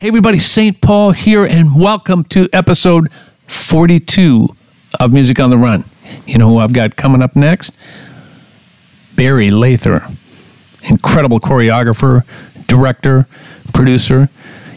[0.00, 0.80] Hey, everybody, St.
[0.80, 3.12] Paul here, and welcome to episode
[3.48, 4.48] 42
[5.00, 5.82] of Music on the Run.
[6.24, 7.74] You know who I've got coming up next?
[9.16, 10.06] Barry Lather,
[10.88, 12.22] incredible choreographer,
[12.68, 13.26] director,
[13.74, 14.28] producer.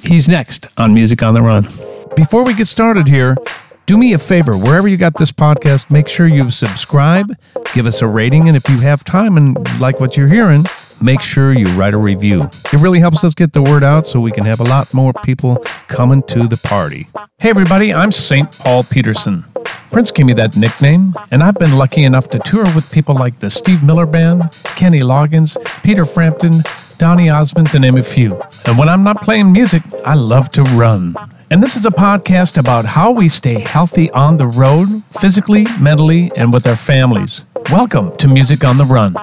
[0.01, 1.67] He's next on Music on the Run.
[2.15, 3.37] Before we get started here,
[3.85, 7.31] do me a favor, wherever you got this podcast, make sure you subscribe,
[7.75, 10.65] give us a rating, and if you have time and like what you're hearing,
[11.01, 12.41] make sure you write a review.
[12.41, 15.13] It really helps us get the word out so we can have a lot more
[15.23, 15.57] people
[15.87, 17.07] coming to the party.
[17.39, 18.51] Hey, everybody, I'm St.
[18.51, 19.45] Paul Peterson.
[19.89, 23.39] Prince gave me that nickname, and I've been lucky enough to tour with people like
[23.39, 24.43] the Steve Miller Band,
[24.77, 26.63] Kenny Loggins, Peter Frampton,
[26.97, 28.39] Donny Osmond, to name a few.
[28.65, 31.15] And when I'm not playing music, I love to run.
[31.49, 36.31] And this is a podcast about how we stay healthy on the road, physically, mentally,
[36.37, 37.43] and with our families.
[37.69, 39.15] Welcome to Music on the Run.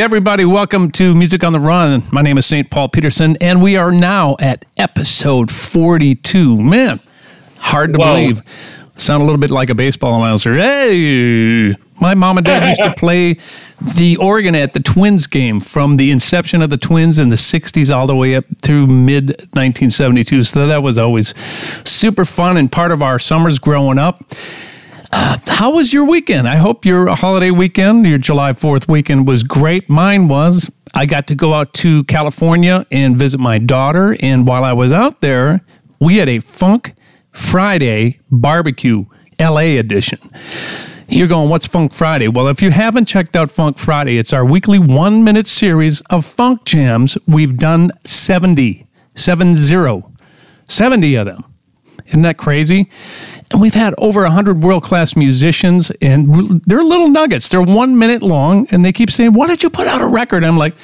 [0.00, 2.02] Hey, everybody, welcome to Music on the Run.
[2.10, 2.70] My name is St.
[2.70, 6.56] Paul Peterson, and we are now at episode 42.
[6.56, 7.00] Man,
[7.58, 8.06] hard to Whoa.
[8.06, 8.42] believe.
[8.96, 10.54] Sound a little bit like a baseball announcer.
[10.54, 13.36] Hey, my mom and dad used to play
[13.98, 17.94] the organ at the Twins game from the inception of the Twins in the 60s
[17.94, 20.44] all the way up through mid 1972.
[20.44, 21.36] So that was always
[21.86, 24.24] super fun and part of our summers growing up.
[25.12, 26.48] Uh, how was your weekend?
[26.48, 29.88] I hope your holiday weekend, your July 4th weekend was great.
[29.88, 30.70] Mine was.
[30.94, 34.16] I got to go out to California and visit my daughter.
[34.20, 35.60] And while I was out there,
[36.00, 36.94] we had a Funk
[37.32, 39.04] Friday barbecue,
[39.40, 40.18] LA edition.
[41.08, 42.28] You're going, what's Funk Friday?
[42.28, 46.24] Well, if you haven't checked out Funk Friday, it's our weekly one minute series of
[46.24, 47.18] funk jams.
[47.26, 50.02] We've done 70, 70,
[50.66, 51.49] 70 of them.
[52.10, 52.88] Isn't that crazy?
[53.52, 57.48] And we've had over 100 world class musicians, and they're little nuggets.
[57.48, 60.38] They're one minute long, and they keep saying, Why did you put out a record?
[60.38, 60.74] And I'm like,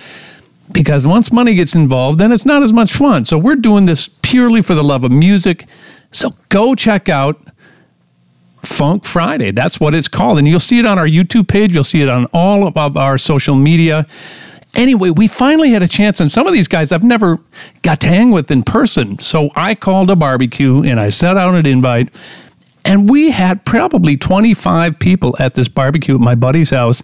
[0.73, 3.25] because once money gets involved, then it's not as much fun.
[3.25, 5.65] So we're doing this purely for the love of music.
[6.11, 7.41] So go check out
[8.63, 9.53] Funk Friday.
[9.53, 10.39] That's what it's called.
[10.39, 11.75] And you'll see it on our YouTube page.
[11.75, 14.07] You'll see it on all of our social media.
[14.77, 17.39] Anyway, we finally had a chance, and some of these guys I've never
[17.83, 19.19] got to hang with in person.
[19.19, 22.15] So I called a barbecue and I sent out an invite.
[22.85, 27.03] And we had probably 25 people at this barbecue at my buddy's house.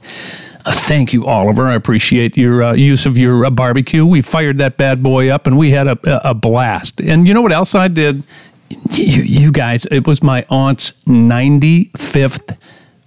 [0.64, 1.66] Uh, thank you, Oliver.
[1.66, 4.06] I appreciate your uh, use of your uh, barbecue.
[4.06, 7.00] We fired that bad boy up and we had a, a, blast.
[7.00, 8.22] And you know what else I did?
[8.92, 12.56] You, you guys, it was my aunt's 95th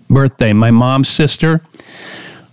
[0.09, 1.61] birthday, my mom's sister.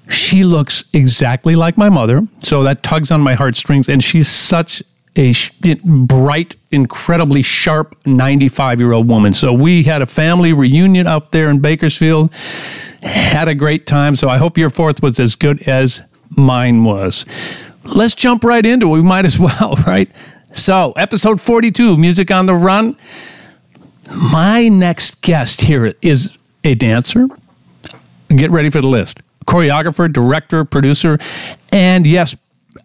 [0.09, 2.23] She looks exactly like my mother.
[2.41, 3.89] So that tugs on my heartstrings.
[3.89, 4.83] And she's such
[5.17, 5.35] a
[5.85, 9.35] bright, incredibly sharp 95 year old woman.
[9.35, 12.35] So we had a family reunion up there in Bakersfield,
[13.03, 14.17] had a great time.
[14.17, 16.03] So I hope your fourth was as good as
[16.37, 17.27] mine was.
[17.85, 18.91] Let's jump right into it.
[18.91, 20.11] We might as well, right?
[20.53, 22.97] So, episode 42, Music on the Run.
[24.31, 27.27] My next guest here is a dancer.
[28.29, 31.19] Get ready for the list choreographer, director, producer,
[31.73, 32.37] and yes,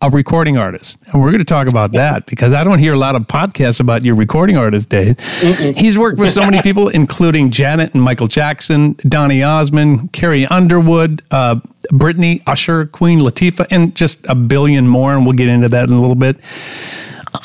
[0.01, 0.99] a recording artist.
[1.07, 3.79] And we're going to talk about that because I don't hear a lot of podcasts
[3.79, 5.19] about your recording artist, Dave.
[5.77, 11.23] He's worked with so many people, including Janet and Michael Jackson, Donny Osmond, Carrie Underwood,
[11.31, 11.55] uh,
[11.91, 15.13] Britney, Usher, Queen Latifah, and just a billion more.
[15.15, 16.37] And we'll get into that in a little bit.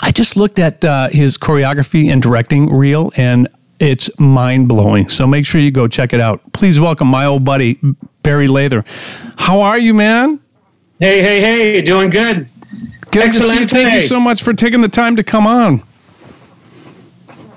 [0.02, 3.48] I just looked at uh, his choreography and directing reel, and
[3.82, 5.08] it's mind blowing.
[5.08, 6.40] So make sure you go check it out.
[6.52, 7.78] Please welcome my old buddy,
[8.22, 8.84] Barry Lather.
[9.36, 10.40] How are you, man?
[11.00, 12.48] Hey, hey, hey, doing good.
[13.10, 13.66] Good to see you.
[13.66, 15.78] Thank you so much for taking the time to come on.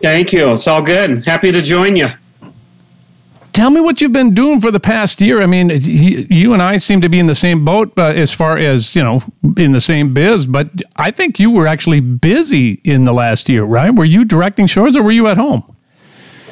[0.02, 0.52] Thank you.
[0.52, 1.26] It's all good.
[1.26, 2.10] Happy to join you.
[3.54, 5.42] Tell me what you've been doing for the past year.
[5.42, 8.58] I mean, you and I seem to be in the same boat uh, as far
[8.58, 9.22] as, you know,
[9.58, 13.64] in the same biz, but I think you were actually busy in the last year,
[13.64, 13.92] right?
[13.96, 15.75] Were you directing shows or were you at home?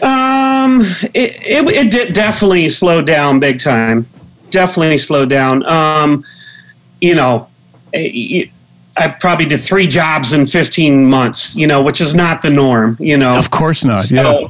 [0.03, 0.81] Um,
[1.13, 4.05] it, it, it did definitely slowed down big time.
[4.49, 5.65] Definitely slowed down.
[5.65, 6.25] Um,
[6.99, 7.47] you know,
[7.95, 8.51] I,
[8.95, 12.97] I probably did three jobs in 15 months, you know, which is not the norm,
[12.99, 13.31] you know.
[13.31, 14.03] Of course not.
[14.03, 14.47] So, yeah.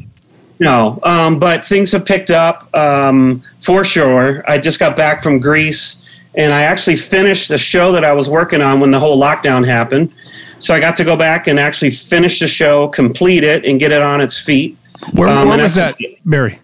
[0.60, 4.44] No, um, but things have picked up um, for sure.
[4.50, 5.98] I just got back from Greece,
[6.36, 9.68] and I actually finished a show that I was working on when the whole lockdown
[9.68, 10.12] happened.
[10.60, 13.92] So I got to go back and actually finish the show, complete it, and get
[13.92, 14.77] it on its feet.
[15.11, 16.59] Where, Um, where was that, Barry?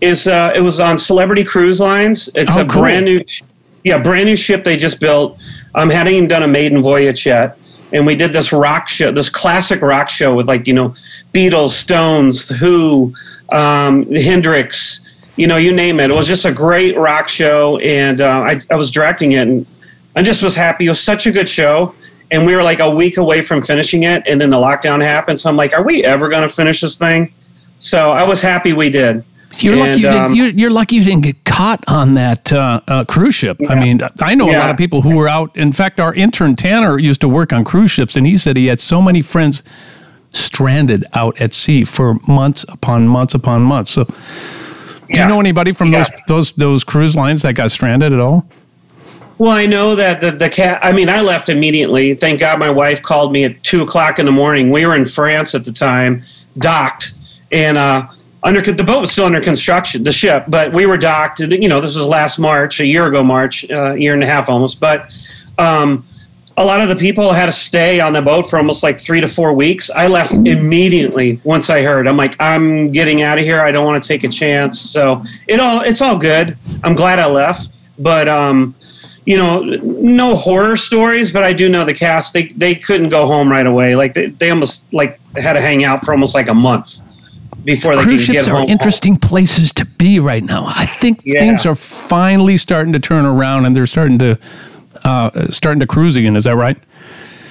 [0.00, 2.30] Is uh, it was on Celebrity Cruise Lines.
[2.34, 2.82] It's Oh, a cool.
[2.82, 3.18] brand new,
[3.84, 5.38] yeah, brand new ship they just built.
[5.74, 7.58] Um, hadn't even done a maiden voyage yet,
[7.92, 10.94] and we did this rock show, this classic rock show with like you know
[11.34, 13.12] Beatles, Stones, Who,
[13.52, 16.10] um, Hendrix, you know, you name it.
[16.10, 19.66] It was just a great rock show, and uh, I, I was directing it, and
[20.16, 20.86] I just was happy.
[20.86, 21.94] It was such a good show,
[22.30, 25.38] and we were like a week away from finishing it, and then the lockdown happened.
[25.40, 27.34] So I'm like, are we ever going to finish this thing?
[27.80, 29.24] So I was happy we did.
[29.58, 30.00] You're and, lucky.
[30.02, 33.56] You um, you're, you're, lucky you didn't get caught on that uh, uh, cruise ship.
[33.58, 33.72] Yeah.
[33.72, 34.58] I mean, I know yeah.
[34.58, 35.56] a lot of people who were out.
[35.56, 38.66] In fact, our intern Tanner used to work on cruise ships, and he said he
[38.66, 39.64] had so many friends
[40.32, 43.90] stranded out at sea for months upon months upon months.
[43.90, 44.14] So, do
[45.08, 45.24] yeah.
[45.24, 48.46] you know anybody from those those those cruise lines that got stranded at all?
[49.38, 50.78] Well, I know that the, the cat.
[50.82, 52.14] I mean, I left immediately.
[52.14, 54.70] Thank God, my wife called me at two o'clock in the morning.
[54.70, 56.22] We were in France at the time,
[56.58, 57.14] docked,
[57.50, 58.06] and uh,
[58.42, 61.40] under the boat was still under construction, the ship, but we were docked.
[61.40, 64.26] You know, this was last March, a year ago, March, a uh, year and a
[64.26, 64.80] half almost.
[64.80, 65.10] But
[65.58, 66.06] um,
[66.56, 69.20] a lot of the people had to stay on the boat for almost like three
[69.20, 69.90] to four weeks.
[69.90, 72.06] I left immediately once I heard.
[72.06, 73.60] I'm like, I'm getting out of here.
[73.60, 74.80] I don't want to take a chance.
[74.80, 76.56] So it all it's all good.
[76.82, 77.68] I'm glad I left,
[77.98, 78.74] but um,
[79.26, 81.30] you know, no horror stories.
[81.30, 82.32] But I do know the cast.
[82.32, 83.96] They they couldn't go home right away.
[83.96, 87.00] Like they, they almost like had to hang out for almost like a month
[87.64, 90.64] before they cruise ships are interesting places to be right now.
[90.66, 91.40] I think yeah.
[91.40, 94.38] things are finally starting to turn around, and they're starting to
[95.04, 96.36] uh, starting to cruise again.
[96.36, 96.78] Is that right?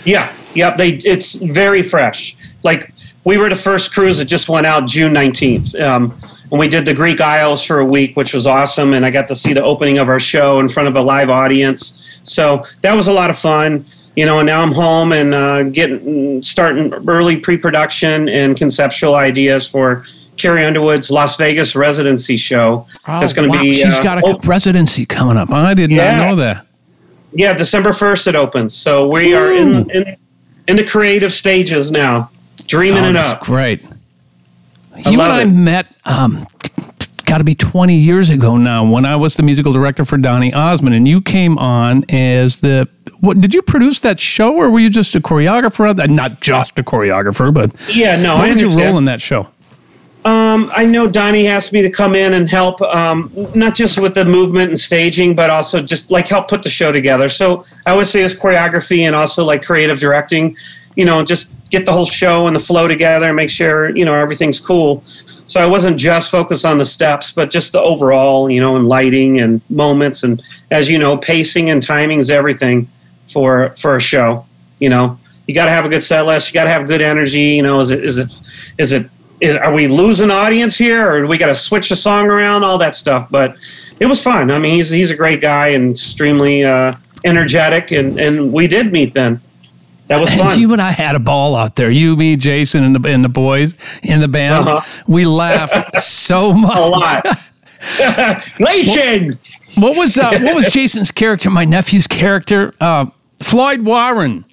[0.05, 0.77] Yeah, yep.
[0.77, 2.35] They it's very fresh.
[2.63, 5.75] Like we were the first cruise that just went out June nineteenth.
[5.75, 6.19] Um,
[6.51, 8.93] and we did the Greek Isles for a week, which was awesome.
[8.93, 11.29] And I got to see the opening of our show in front of a live
[11.29, 12.03] audience.
[12.23, 13.85] So that was a lot of fun
[14.15, 19.67] you know, and now I'm home and uh, getting starting early pre-production and conceptual ideas
[19.67, 20.05] for
[20.37, 22.87] Carrie Underwood's Las Vegas residency show.
[23.07, 23.61] Oh, that's going to wow.
[23.61, 23.73] be.
[23.73, 25.51] She's uh, got a op- residency coming up.
[25.51, 26.15] I did yeah.
[26.15, 26.65] not know that.
[27.33, 28.75] Yeah, December first it opens.
[28.75, 29.37] So we Ooh.
[29.37, 30.17] are in, in,
[30.67, 32.31] in the creative stages now,
[32.65, 33.41] dreaming oh, it up.
[33.41, 33.85] Great.
[34.95, 36.45] I you and I met um,
[37.29, 40.51] got to be 20 years ago now when I was the musical director for Donny
[40.51, 42.89] Osmond and you came on as the
[43.19, 46.83] what did you produce that show or were you just a choreographer not just a
[46.83, 49.47] choreographer but yeah no what was your role in that show
[50.25, 54.15] um, I know Donny asked me to come in and help, um, not just with
[54.15, 57.29] the movement and staging, but also just like help put the show together.
[57.29, 60.57] So I would say it's choreography and also like creative directing.
[60.97, 64.03] You know, just get the whole show and the flow together and make sure you
[64.03, 65.05] know everything's cool.
[65.49, 68.87] So I wasn't just focused on the steps, but just the overall, you know, and
[68.87, 72.87] lighting and moments, and as you know, pacing and timing is everything
[73.29, 74.45] for for a show.
[74.77, 75.17] You know,
[75.47, 76.49] you got to have a good set list.
[76.49, 77.55] You got to have good energy.
[77.55, 78.31] You know, is it is it
[78.77, 79.09] is it
[79.41, 82.63] is are we losing audience here, or do we got to switch the song around?
[82.63, 83.55] All that stuff, but
[83.99, 84.51] it was fun.
[84.51, 86.93] I mean, he's he's a great guy and extremely uh,
[87.25, 89.41] energetic, and and we did meet then.
[90.09, 90.51] That was fun.
[90.51, 91.89] And you and I had a ball out there.
[91.89, 94.67] You, me, Jason, and the, and the boys in the band.
[94.67, 95.03] Uh-huh.
[95.07, 96.77] We laughed so much.
[96.77, 98.43] A lot.
[98.59, 99.39] Nation.
[99.75, 101.49] What, what was uh, what was Jason's character?
[101.49, 103.05] My nephew's character, uh,
[103.41, 104.43] Floyd Warren.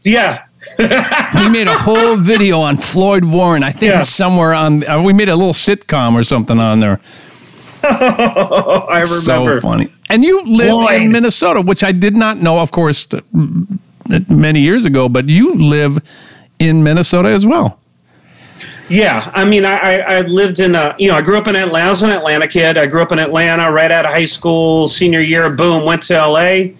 [0.00, 0.44] Yeah.
[0.78, 3.62] we made a whole video on Floyd Warren.
[3.62, 4.00] I think yeah.
[4.00, 4.88] it's somewhere on.
[4.88, 7.00] Uh, we made a little sitcom or something on there.
[7.82, 9.06] I remember.
[9.06, 9.92] So funny.
[10.08, 11.02] And you live Floyd.
[11.02, 12.60] in Minnesota, which I did not know.
[12.60, 13.06] Of course,
[14.28, 15.98] many years ago, but you live
[16.58, 17.78] in Minnesota as well.
[18.88, 21.86] Yeah, I mean, I, I lived in a, you know, I grew up in Atlanta.
[21.86, 22.76] I was an Atlanta kid.
[22.76, 26.14] I grew up in Atlanta right out of high school, senior year, boom, went to
[26.14, 26.74] LA.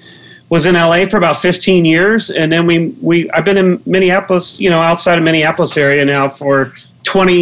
[0.51, 4.61] Was in LA for about 15 years, and then we we I've been in Minneapolis,
[4.61, 7.35] you know, outside of Minneapolis area now for 20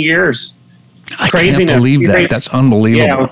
[0.00, 0.54] years.
[1.20, 1.68] I Craziness.
[1.68, 2.30] can't believe that.
[2.30, 3.28] That's unbelievable.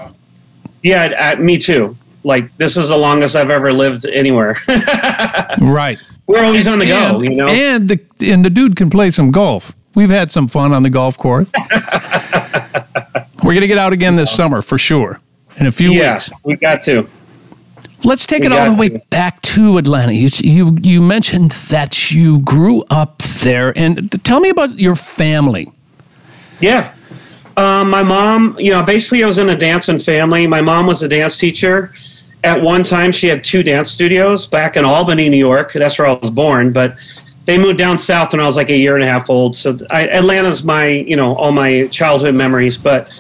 [0.83, 4.59] Yeah, yeah uh, me too like this is the longest I've ever lived anywhere.
[5.61, 5.99] right.
[6.26, 7.47] We're always on the and, go, you know.
[7.47, 9.73] And the, and the dude can play some golf.
[9.95, 11.50] We've had some fun on the golf course.
[13.45, 15.21] We're going to get out again this summer for sure.
[15.59, 16.30] In a few yeah, weeks.
[16.42, 17.09] we got to.
[18.04, 18.99] Let's take we it all the way to.
[19.09, 20.12] back to Atlanta.
[20.12, 25.68] You, you you mentioned that you grew up there, and tell me about your family.
[26.61, 26.92] Yeah,
[27.56, 30.47] um, my mom, you know, basically I was in a dancing family.
[30.47, 31.95] My mom was a dance teacher,
[32.45, 35.73] at one time she had two dance studios back in Albany, New York.
[35.73, 36.97] That's where I was born, but
[37.47, 39.57] they moved down south when I was like a year and a half old.
[39.57, 42.76] So I, Atlanta's my, you know, all my childhood memories.
[42.76, 43.12] But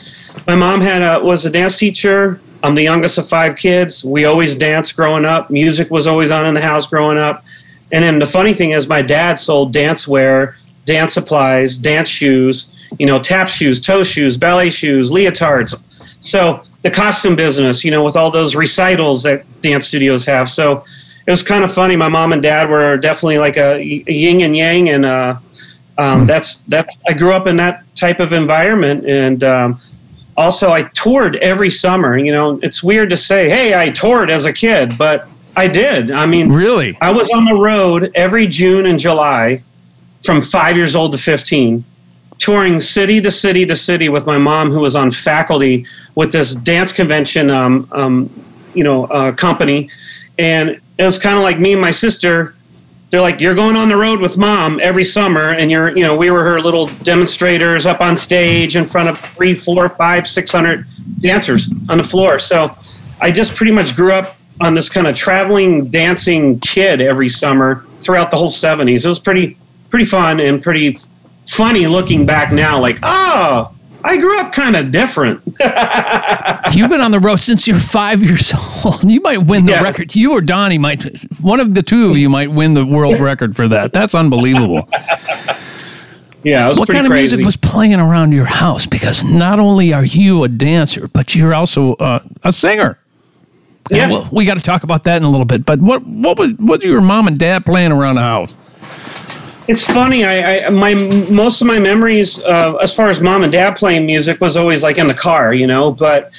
[0.46, 2.40] my mom had a, was a dance teacher.
[2.62, 4.04] I'm the youngest of five kids.
[4.04, 5.50] We always danced growing up.
[5.50, 7.44] Music was always on in the house growing up.
[7.92, 12.74] And then the funny thing is, my dad sold dance wear, dance supplies, dance shoes,
[12.98, 15.80] you know, tap shoes, toe shoes, ballet shoes, leotards.
[16.22, 20.48] So the costume business, you know, with all those recitals that dance studios have.
[20.48, 20.84] So
[21.26, 21.96] it was kind of funny.
[21.96, 25.36] My mom and dad were definitely like a, a yin and yang, and uh,
[25.98, 26.26] um, hmm.
[26.26, 26.88] that's that.
[27.08, 29.80] I grew up in that type of environment, and um,
[30.36, 32.16] also I toured every summer.
[32.16, 36.12] You know, it's weird to say, hey, I toured as a kid, but I did.
[36.12, 39.64] I mean, really, I was on the road every June and July
[40.22, 41.84] from five years old to 15,
[42.38, 46.54] touring city to city to city with my mom, who was on faculty with this
[46.54, 49.90] dance convention, um, um, you know, uh, company.
[50.38, 52.54] And it was kind of like me and my sister.
[53.10, 56.16] They're like, you're going on the road with mom every summer, and you're, you know,
[56.16, 60.50] we were her little demonstrators up on stage in front of three, four, five, six
[60.52, 60.86] hundred
[61.20, 62.38] dancers on the floor.
[62.38, 62.76] So
[63.20, 67.84] I just pretty much grew up on this kind of traveling dancing kid every summer
[68.02, 69.04] throughout the whole 70s.
[69.04, 69.56] It was pretty
[69.90, 70.98] pretty fun and pretty
[71.48, 73.72] funny looking back now like, "Oh,
[74.04, 75.40] I grew up kind of different."
[76.74, 78.52] You've been on the road since you're 5 years
[78.84, 79.04] old.
[79.10, 79.82] You might win the Yeah.
[79.82, 80.14] record.
[80.14, 81.04] You or Donny might
[81.40, 83.92] one of the two of you might win the world record for that.
[83.92, 84.88] That's unbelievable.
[86.42, 87.36] yeah, was what kind of crazy.
[87.36, 88.86] music was playing around your house?
[88.86, 92.98] Because not only are you a dancer, but you're also uh, a singer.
[93.90, 94.08] Yeah.
[94.08, 95.64] we'll- we got to talk about that in a little bit.
[95.64, 98.54] But what what was what were your mom and dad playing around the house?
[99.68, 100.24] It's funny.
[100.24, 104.06] I, I my most of my memories, uh, as far as mom and dad playing
[104.06, 105.90] music, was always like in the car, you know.
[105.90, 106.30] But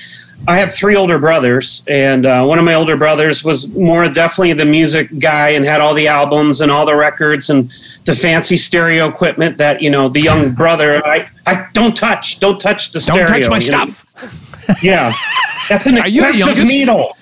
[0.47, 4.53] I have three older brothers, and uh, one of my older brothers was more definitely
[4.53, 7.69] the music guy and had all the albums and all the records and
[8.05, 11.05] the fancy stereo equipment that you know the young brother.
[11.05, 13.27] I, I don't touch, don't touch the Don't stereo.
[13.27, 13.85] touch my you know?
[13.87, 14.83] stuff.
[14.83, 15.11] Yeah,
[15.69, 16.67] that's an Are you the youngest?
[16.71, 17.17] needle.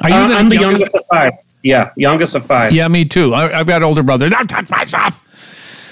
[0.00, 0.84] Are you Uh, the I'm the youngest?
[0.84, 1.32] youngest of five.
[1.62, 2.72] Yeah, youngest of five.
[2.72, 3.34] Yeah, me too.
[3.34, 4.30] I, I've got older brother.
[4.30, 5.22] Don't touch my stuff.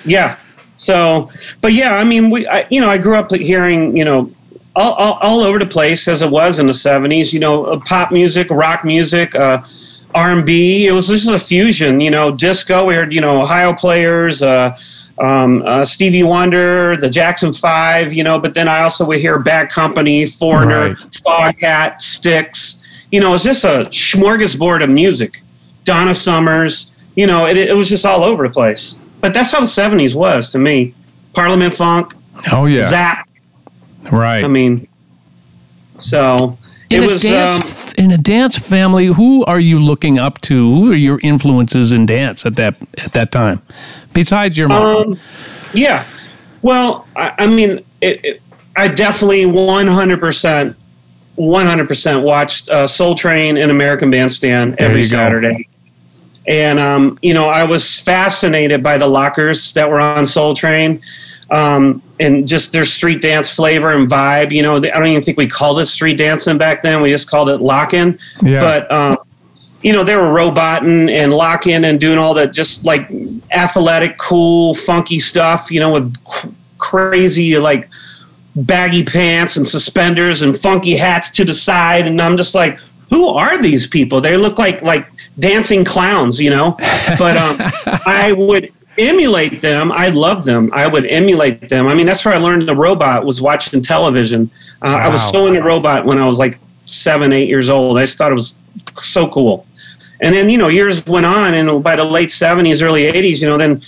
[0.08, 0.36] Yeah.
[0.76, 4.30] So, but yeah, I mean, we, I, you know, I grew up hearing, you know,
[4.76, 7.32] all, all, all over the place as it was in the '70s.
[7.32, 9.62] You know, uh, pop music, rock music, uh,
[10.14, 10.86] R&B.
[10.86, 12.00] It was just a fusion.
[12.00, 12.86] You know, disco.
[12.86, 14.42] We heard, you know, Ohio players.
[14.42, 14.76] Uh,
[15.20, 19.38] um, uh, Stevie Wonder, the Jackson Five, you know, but then I also would hear
[19.38, 22.80] Bad Company, Foreigner, Foghat, Styx.
[23.10, 25.42] You know, it's just a smorgasbord of music.
[25.82, 28.96] Donna Summers, you know, it, it was just all over the place.
[29.20, 30.94] But that's how the 70s was to me.
[31.34, 32.14] Parliament Funk,
[32.52, 33.28] Oh yeah, Zapp.
[34.12, 34.44] right.
[34.44, 34.86] I mean,
[36.00, 36.56] so
[36.90, 37.24] in it a was.
[37.98, 40.54] Um, in a dance family, who are you looking up to?
[40.74, 43.60] Who are your influences in dance at that at that time?
[44.14, 45.18] Besides your mom, Um,
[45.74, 46.04] yeah.
[46.62, 48.42] Well, I, I mean, it, it,
[48.76, 50.76] I definitely 100%,
[51.36, 55.16] 100% watched uh, Soul Train and American Bandstand There every you go.
[55.16, 55.67] Saturday.
[56.48, 61.02] And, um, you know, I was fascinated by the lockers that were on Soul Train
[61.50, 64.50] um, and just their street dance flavor and vibe.
[64.50, 67.02] You know, I don't even think we called it street dancing back then.
[67.02, 68.18] We just called it locking.
[68.42, 68.62] Yeah.
[68.62, 69.14] But, um,
[69.82, 73.10] you know, they were roboting and locking and doing all the just like
[73.50, 77.90] athletic, cool, funky stuff, you know, with cr- crazy, like
[78.56, 82.06] baggy pants and suspenders and funky hats to the side.
[82.06, 82.78] And I'm just like,
[83.10, 84.20] who are these people?
[84.20, 85.06] They look like, like
[85.38, 86.76] dancing clowns, you know?
[87.18, 87.56] But um,
[88.06, 89.92] I would emulate them.
[89.92, 90.70] I love them.
[90.72, 91.86] I would emulate them.
[91.86, 94.50] I mean, that's where I learned the robot was watching television.
[94.82, 95.30] Uh, I was Wow.
[95.32, 97.96] so into robot when I was like seven, eight years old.
[97.98, 98.58] I just thought it was
[99.00, 99.66] so cool.
[100.20, 103.46] And then, you know, years went on, and by the late 70s, early 80s, you
[103.48, 103.80] know, then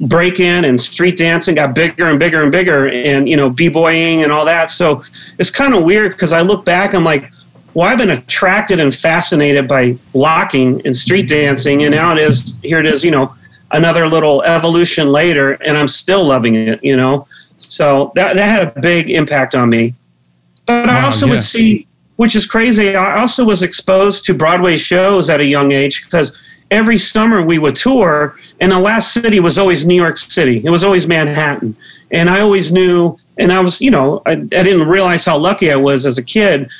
[0.00, 3.68] break in and street dancing got bigger and bigger and bigger, and, you know, b
[3.68, 4.68] boying and all that.
[4.70, 5.02] So
[5.38, 7.30] it's kind of weird because I look back, I'm like,
[7.76, 12.58] well, I've been attracted and fascinated by locking and street dancing, and now it is,
[12.62, 13.34] here it is, you know,
[13.70, 17.28] another little evolution later, and I'm still loving it, you know.
[17.58, 19.92] So that, that had a big impact on me.
[20.64, 21.32] But I Wow, also yeah.
[21.32, 25.72] would see, which is crazy, I also was exposed to Broadway shows at a young
[25.72, 26.34] age because
[26.70, 30.64] every summer we would tour, and the last city was always New York City.
[30.64, 31.76] It was always Manhattan.
[32.10, 35.70] And I always knew, and I was, you know, I, I didn't realize how lucky
[35.70, 36.70] I was as a kid.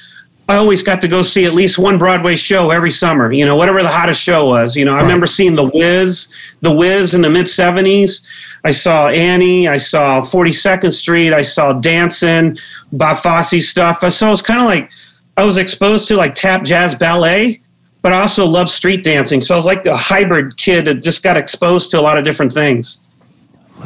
[0.49, 3.57] I always got to go see at least one Broadway show every summer, you know,
[3.57, 4.77] whatever the hottest show was.
[4.77, 6.29] You know, I remember seeing The Wiz,
[6.61, 8.25] The Wiz in the mid 70s.
[8.63, 12.59] I saw Annie, I saw 42nd Street, I saw Dancing,
[12.93, 14.01] Bob Fosse stuff.
[14.13, 14.91] So it was kind of like
[15.37, 17.61] I was exposed to like tap jazz ballet,
[18.03, 19.41] but I also loved street dancing.
[19.41, 22.25] So I was like a hybrid kid that just got exposed to a lot of
[22.25, 23.01] different things.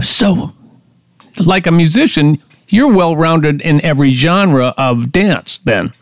[0.03, 0.53] so
[1.45, 2.39] like a musician,
[2.69, 5.59] you're well rounded in every genre of dance.
[5.59, 5.93] Then,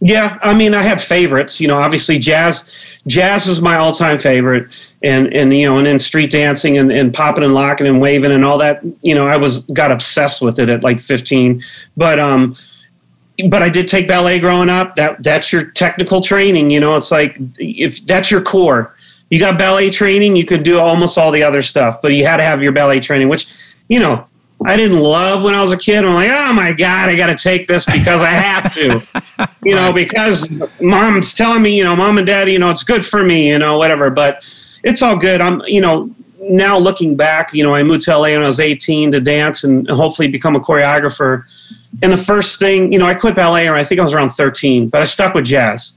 [0.00, 1.60] Yeah, I mean, I have favorites.
[1.60, 2.70] You know, obviously jazz.
[3.06, 4.68] Jazz was my all-time favorite,
[5.02, 8.32] and and you know, and then street dancing and, and popping and locking and waving
[8.32, 8.82] and all that.
[9.02, 11.62] You know, I was got obsessed with it at like 15.
[11.96, 12.56] But um,
[13.48, 14.96] but I did take ballet growing up.
[14.96, 16.70] That that's your technical training.
[16.70, 18.94] You know, it's like if that's your core.
[19.28, 22.38] You got ballet training, you could do almost all the other stuff, but you had
[22.38, 23.52] to have your ballet training, which
[23.88, 24.26] you know
[24.66, 26.04] I didn't love when I was a kid.
[26.04, 29.74] I'm like, oh my God, I got to take this because I have to, you
[29.74, 30.46] know, because
[30.80, 33.58] mom's telling me, you know, mom and dad, you know, it's good for me, you
[33.58, 34.10] know, whatever.
[34.10, 34.44] But
[34.84, 35.40] it's all good.
[35.40, 38.60] I'm, you know, now looking back, you know, I moved to LA when I was
[38.60, 41.44] 18 to dance and hopefully become a choreographer.
[42.02, 44.30] And the first thing, you know, I quit ballet, or I think I was around
[44.30, 45.96] 13, but I stuck with jazz.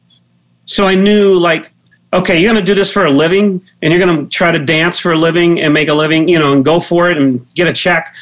[0.65, 1.71] So I knew, like,
[2.13, 4.59] okay, you're going to do this for a living and you're going to try to
[4.59, 7.45] dance for a living and make a living, you know, and go for it and
[7.55, 8.13] get a check.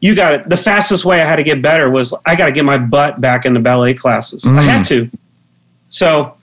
[0.00, 0.48] You got it.
[0.48, 3.20] The fastest way I had to get better was I got to get my butt
[3.20, 4.44] back into ballet classes.
[4.44, 4.58] Mm.
[4.58, 5.10] I had to.
[5.90, 6.36] So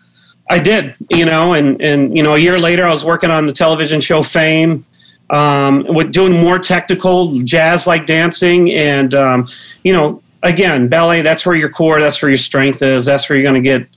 [0.50, 3.48] I did, you know, and, and, you know, a year later I was working on
[3.48, 4.86] the television show Fame,
[5.30, 8.72] um, with doing more technical jazz like dancing.
[8.72, 9.48] And, um,
[9.84, 13.06] you know, again, ballet, that's where your core, that's where your strength is.
[13.06, 13.88] That's where you're going to get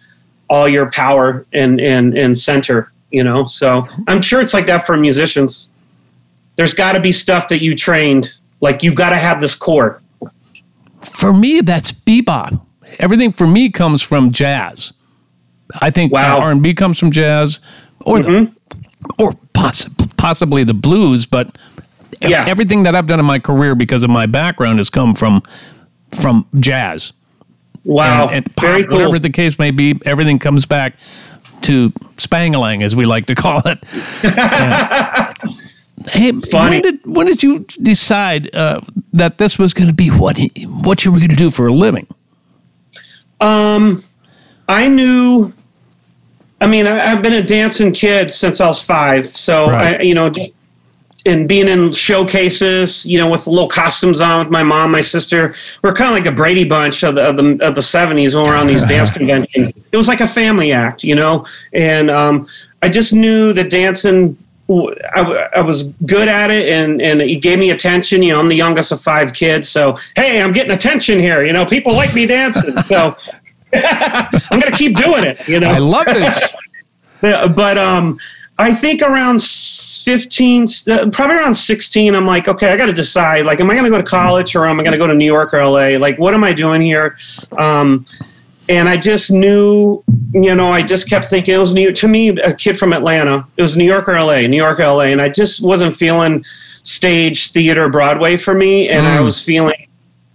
[0.49, 3.45] all your power and, and, and center, you know?
[3.45, 5.69] So I'm sure it's like that for musicians.
[6.57, 8.35] There's got to be stuff that you trained.
[8.61, 10.03] Like you've got to have this core.
[11.01, 12.65] For me, that's bebop.
[12.99, 14.93] Everything for me comes from jazz.
[15.81, 16.41] I think wow.
[16.41, 17.61] R&B comes from jazz
[18.05, 18.53] or mm-hmm.
[18.53, 21.57] the, or poss- possibly the blues, but
[22.21, 22.45] yeah.
[22.49, 25.43] everything that I've done in my career because of my background has come from
[26.11, 27.13] from jazz.
[27.85, 28.27] Wow.
[28.27, 28.97] And, and pop, Very cool.
[28.97, 30.99] whatever the case may be, everything comes back
[31.63, 33.79] to spangalang, as we like to call it.
[36.09, 36.71] hey, Funny.
[36.71, 38.81] when did when did you decide uh,
[39.13, 40.39] that this was going to be what
[40.83, 42.07] what you were going to do for a living?
[43.41, 44.03] Um,
[44.69, 45.53] I knew.
[46.63, 50.01] I mean, I, have been a dancing kid since I was five, so right.
[50.01, 50.31] I, you know,
[51.27, 55.55] and being in showcases, you know, with little costumes on with my mom, my sister.
[55.83, 58.45] We're kind of like the Brady Bunch of the of the of the seventies when
[58.45, 59.73] we're on these dance conventions.
[59.93, 62.47] It was like a family act, you know, and um,
[62.83, 64.37] I just knew that dancing.
[65.15, 68.23] I, I was good at it, and and it gave me attention.
[68.23, 71.45] You know, I'm the youngest of five kids, so hey, I'm getting attention here.
[71.45, 73.17] You know, people like me dancing, so
[73.75, 75.49] I'm gonna keep doing it.
[75.49, 76.57] You know, I love this.
[77.21, 78.19] but um,
[78.59, 83.47] I think around 15, uh, probably around 16, I'm like, okay, I got to decide.
[83.47, 85.15] Like, am I going to go to college or am I going to go to
[85.15, 85.99] New York or LA?
[85.99, 87.17] Like, what am I doing here?
[87.57, 88.07] Um,
[88.71, 90.01] and I just knew,
[90.33, 93.45] you know, I just kept thinking it was new to me, a kid from Atlanta.
[93.57, 95.11] It was New York or LA, New York, LA.
[95.11, 96.45] And I just wasn't feeling
[96.85, 98.89] stage, theater, Broadway for me.
[98.89, 99.11] And mm.
[99.11, 99.75] I was feeling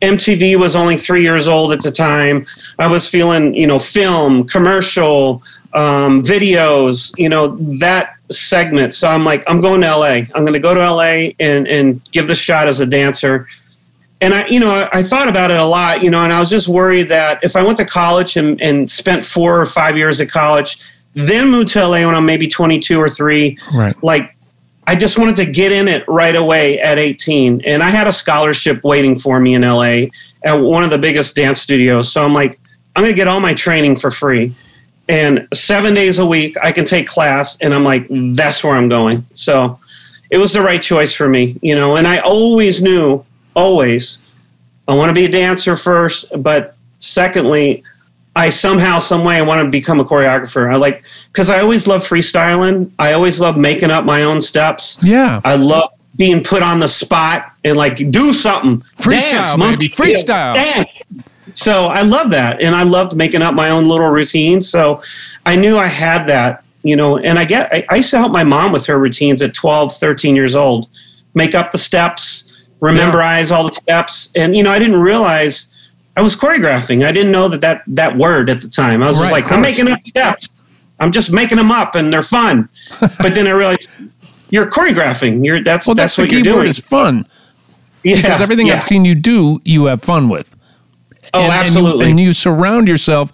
[0.02, 2.46] MTV was only three years old at the time.
[2.78, 5.42] I was feeling, you know, film, commercial,
[5.74, 8.96] um, videos, you know, that segment.
[8.96, 10.26] So I'm like, I'm going to LA.
[10.36, 13.48] I'm going to go to LA and, and give this shot as a dancer.
[14.26, 16.40] And I, you know, I, I, thought about it a lot, you know, and I
[16.40, 19.96] was just worried that if I went to college and, and spent four or five
[19.96, 20.80] years at college,
[21.14, 23.96] then moved to LA when I'm maybe 22 or three, right.
[24.04, 24.36] like
[24.88, 27.62] I just wanted to get in it right away at 18.
[27.66, 30.08] And I had a scholarship waiting for me in LA
[30.44, 32.12] at one of the biggest dance studios.
[32.12, 32.60] So I'm like,
[32.96, 34.56] I'm going to get all my training for free
[35.08, 38.90] and seven days a week I can take class, and I'm like, that's where I'm
[38.90, 39.26] going.
[39.34, 39.80] So
[40.32, 41.96] it was the right choice for me, you know.
[41.96, 43.24] And I always knew,
[43.56, 44.20] always,
[44.88, 47.84] I want to be a dancer first, but secondly,
[48.36, 50.72] I somehow, some way, I want to become a choreographer.
[50.72, 52.92] I like because I always love freestyling.
[53.00, 55.00] I always love making up my own steps.
[55.02, 58.82] Yeah, I love being put on the spot and like do something.
[58.98, 60.56] Freestyle, dance, baby, freestyle.
[60.56, 60.90] Dance
[61.56, 62.62] so I love that.
[62.62, 64.70] And I loved making up my own little routines.
[64.70, 65.02] So
[65.46, 68.32] I knew I had that, you know, and I get, I, I used to help
[68.32, 70.90] my mom with her routines at 12, 13 years old,
[71.34, 73.58] make up the steps, rememberize yeah.
[73.58, 74.32] all the steps.
[74.36, 75.74] And, you know, I didn't realize
[76.18, 77.06] I was choreographing.
[77.06, 79.04] I didn't know that that, that word at the time.
[79.04, 80.48] I was right, just like, I'm making up steps.
[81.00, 82.70] I'm just making them up and they're fun.
[83.00, 83.90] but then I realized
[84.50, 85.44] you're choreographing.
[85.44, 87.28] You're that's well, that's, that's the key word is fun.
[88.04, 88.76] Yeah, because everything yeah.
[88.76, 90.56] I've seen you do, you have fun with.
[91.34, 91.92] Oh, and, absolutely.
[91.92, 93.32] And you, and you surround yourself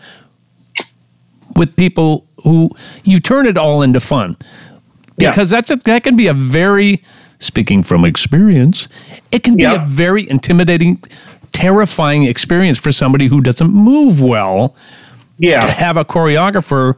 [1.55, 2.71] with people who
[3.03, 4.37] you turn it all into fun
[5.17, 5.57] because yeah.
[5.57, 7.03] that's a, that can be a very
[7.41, 8.87] speaking from experience
[9.31, 11.01] it can be a very intimidating
[11.51, 14.75] terrifying experience for somebody who doesn't move well
[15.37, 16.97] yeah to have a choreographer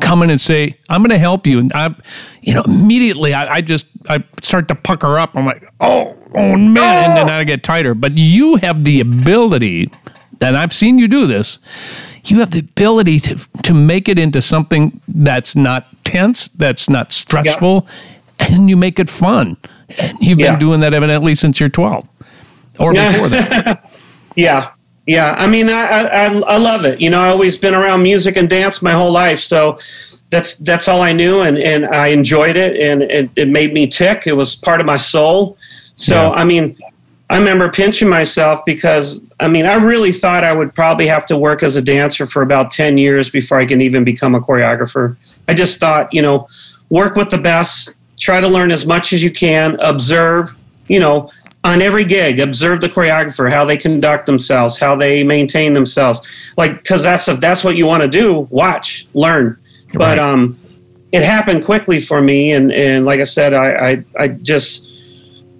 [0.00, 1.94] come in and say i'm going to help you and i
[2.42, 6.56] you know immediately I, I, just i start to pucker up i'm like oh oh
[6.56, 7.08] man oh.
[7.08, 7.32] and then oh.
[7.32, 9.88] i get tighter but you have the ability
[10.40, 11.58] and I've seen you do this,
[12.24, 17.12] you have the ability to, to make it into something that's not tense, that's not
[17.12, 17.92] stressful, yeah.
[18.50, 19.56] And you make it fun.
[19.98, 20.52] And you've yeah.
[20.52, 22.08] been doing that evidently since you're 12
[22.80, 23.12] or yeah.
[23.12, 23.90] before that.
[24.36, 24.70] yeah.
[25.06, 25.34] Yeah.
[25.38, 27.00] I mean, I, I, I love it.
[27.00, 29.40] You know, I always been around music and dance my whole life.
[29.40, 29.78] So
[30.30, 31.40] that's, that's all I knew.
[31.40, 34.24] And, and I enjoyed it and it, it made me tick.
[34.26, 35.56] It was part of my soul.
[35.94, 36.76] So, I mean,
[37.30, 41.36] I remember pinching myself because I mean, I really thought I would probably have to
[41.36, 45.16] work as a dancer for about 10 years before I can even become a choreographer.
[45.46, 46.48] I just thought, you know,
[46.88, 47.94] work with the best,
[48.26, 50.50] try to learn as much as you can, observe,
[50.88, 51.30] you know,
[51.62, 56.20] on every gig, observe the choreographer, how they conduct themselves, how they maintain themselves.
[56.56, 58.48] Like, cause that's, that's what you want to do.
[58.50, 59.46] Watch, learn.
[59.46, 59.94] Right.
[59.94, 60.58] But, um,
[61.12, 62.50] it happened quickly for me.
[62.50, 64.84] And, and like I said, I, I, I just,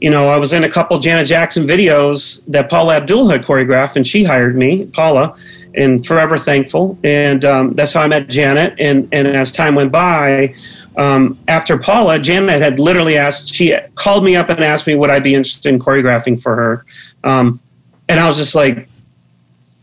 [0.01, 3.95] you know, I was in a couple Janet Jackson videos that Paula Abdul had choreographed,
[3.95, 5.37] and she hired me, Paula,
[5.77, 6.99] and forever thankful.
[7.05, 8.75] And um, that's how I met Janet.
[8.81, 10.55] And and as time went by,
[10.97, 13.55] um, after Paula, Janet had literally asked.
[13.55, 16.85] She called me up and asked me would I be interested in choreographing for her,
[17.25, 17.61] um,
[18.09, 18.89] and I was just like,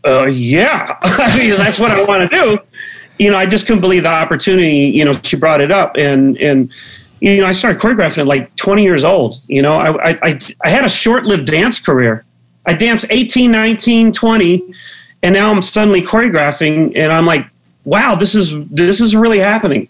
[0.04, 2.58] uh, yeah, I mean that's what I want to do.
[3.18, 4.86] You know, I just couldn't believe the opportunity.
[4.86, 6.72] You know, she brought it up, and and
[7.20, 9.40] you know, I started choreographing at like 20 years old.
[9.46, 12.24] You know, I, I, I had a short lived dance career.
[12.66, 14.74] I danced 18, 19, 20,
[15.22, 17.46] and now I'm suddenly choreographing and I'm like,
[17.84, 19.88] wow, this is, this is really happening.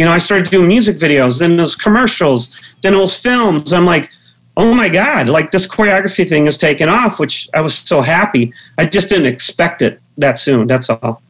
[0.00, 3.74] You know, I started doing music videos, then those commercials, then those films.
[3.74, 4.08] I'm like,
[4.56, 8.54] oh my God, like this choreography thing is taken off, which I was so happy.
[8.78, 10.68] I just didn't expect it that soon.
[10.68, 11.20] That's all.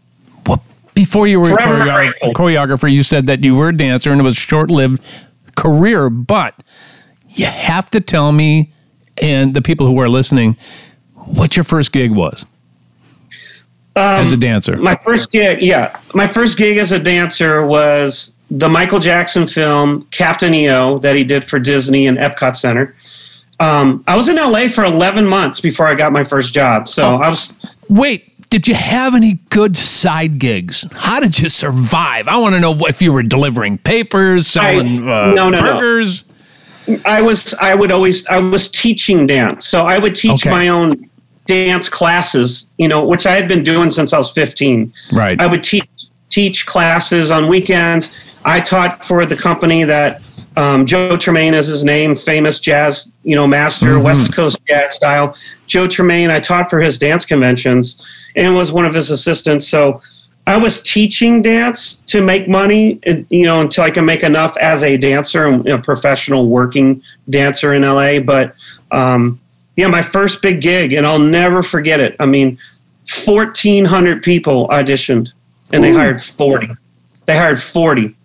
[0.47, 0.63] Well,
[0.95, 4.23] before you were a choreographer, choreographer, you said that you were a dancer and it
[4.23, 5.03] was a short lived
[5.57, 6.55] career, but
[7.27, 8.73] you have to tell me
[9.21, 10.57] and the people who are listening
[11.15, 12.47] what your first gig was
[13.97, 14.77] um, as a dancer.
[14.77, 20.07] My first gig, yeah, my first gig as a dancer was the Michael Jackson film
[20.11, 22.95] Captain EO that he did for Disney and Epcot Center.
[23.61, 26.89] Um, I was in LA for 11 months before I got my first job.
[26.89, 27.57] So oh, I was.
[27.89, 30.87] Wait, did you have any good side gigs?
[30.93, 32.27] How did you survive?
[32.27, 36.25] I want to know if you were delivering papers, selling I, uh, no, no, burgers.
[36.89, 36.99] No.
[37.05, 37.55] I was.
[37.55, 38.27] I would always.
[38.27, 40.51] I was teaching dance, so I would teach okay.
[40.51, 41.09] my own
[41.47, 42.69] dance classes.
[42.79, 44.93] You know, which I had been doing since I was fifteen.
[45.13, 45.41] Right.
[45.41, 45.89] I would teach
[46.31, 48.30] teach classes on weekends.
[48.45, 50.23] I taught for the company that
[50.57, 54.05] um, Joe Tremaine is his name, famous jazz, you know, master, mm-hmm.
[54.05, 55.37] West Coast jazz style.
[55.67, 58.05] Joe Tremaine, I taught for his dance conventions
[58.37, 59.69] and was one of his assistants.
[59.69, 60.03] So
[60.47, 62.99] I was teaching dance to make money,
[63.29, 67.75] you know, until I can make enough as a dancer and a professional working dancer
[67.75, 68.19] in LA.
[68.21, 68.55] But
[68.91, 69.41] um,
[69.77, 72.17] yeah, my first big gig, and I'll never forget it.
[72.19, 72.59] I mean,
[73.25, 75.33] 1,400 people auditioned,
[75.73, 76.71] and they hired 40.
[77.27, 78.17] They hired 40.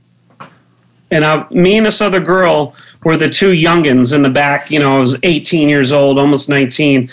[1.11, 4.71] And I, me and this other girl were the two youngins in the back.
[4.71, 7.09] You know, I was 18 years old, almost 19.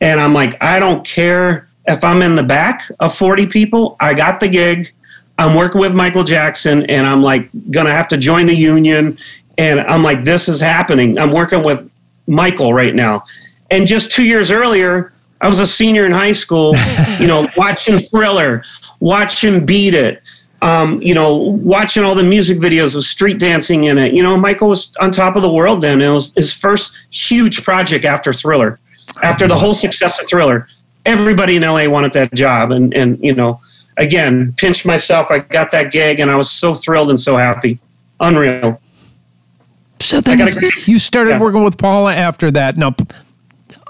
[0.00, 4.14] And I'm like, I don't care if I'm in the back of 40 people, I
[4.14, 4.92] got the gig.
[5.38, 9.18] I'm working with Michael Jackson and I'm like to have to join the union.
[9.58, 11.18] And I'm like, this is happening.
[11.18, 11.90] I'm working with
[12.26, 13.24] Michael right now.
[13.70, 16.74] And just two years earlier, I was a senior in high school,
[17.18, 18.64] you know, watching Thriller,
[19.00, 20.22] watching Beat It,
[20.62, 24.14] um, you know, watching all the music videos with street dancing in it.
[24.14, 26.00] You know, Michael was on top of the world then.
[26.00, 28.80] It was his first huge project after Thriller,
[29.22, 30.68] after the whole success of Thriller
[31.04, 32.70] everybody in LA wanted that job.
[32.70, 33.60] And, and, you know,
[33.96, 35.30] again, pinched myself.
[35.30, 37.78] I got that gig and I was so thrilled and so happy.
[38.20, 38.80] Unreal.
[40.00, 41.40] So then you started yeah.
[41.40, 42.76] working with Paula after that.
[42.76, 42.94] Now,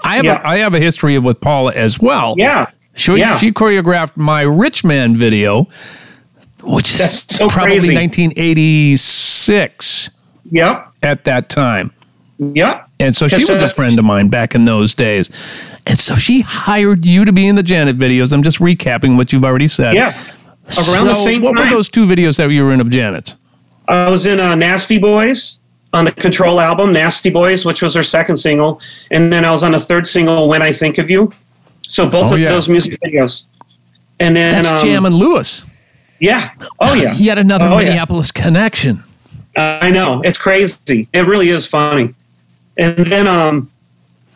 [0.03, 0.41] I have, yeah.
[0.41, 2.35] a, I have a history with Paula as well.
[2.37, 2.69] Yeah.
[2.95, 3.35] She, yeah.
[3.37, 5.67] she choreographed my Rich Man video,
[6.63, 7.95] which is so probably crazy.
[7.95, 10.11] 1986.
[10.51, 10.93] Yep.
[11.01, 11.91] At that time.
[12.39, 12.89] Yep.
[12.99, 15.29] And so she was a friend of mine back in those days.
[15.85, 18.33] And so she hired you to be in the Janet videos.
[18.33, 19.95] I'm just recapping what you've already said.
[19.95, 20.05] Yeah.
[20.05, 21.65] Around so the same What time.
[21.65, 23.35] were those two videos that you were in of Janet's?
[23.87, 25.59] I was in uh, Nasty Boys
[25.91, 28.79] on the Control album, Nasty Boys, which was her second single.
[29.11, 31.31] And then I was on the third single, When I Think of You.
[31.81, 32.49] So both oh, of yeah.
[32.49, 33.43] those music videos.
[34.19, 34.53] And then.
[34.53, 35.65] That's um, Jam and Lewis.
[36.23, 36.51] Yeah.
[36.79, 37.13] Oh, yeah.
[37.17, 38.43] Yet another oh, Minneapolis yeah.
[38.43, 39.03] connection.
[39.57, 40.21] I know.
[40.21, 41.09] It's crazy.
[41.13, 42.15] It really is funny.
[42.77, 43.69] And then um,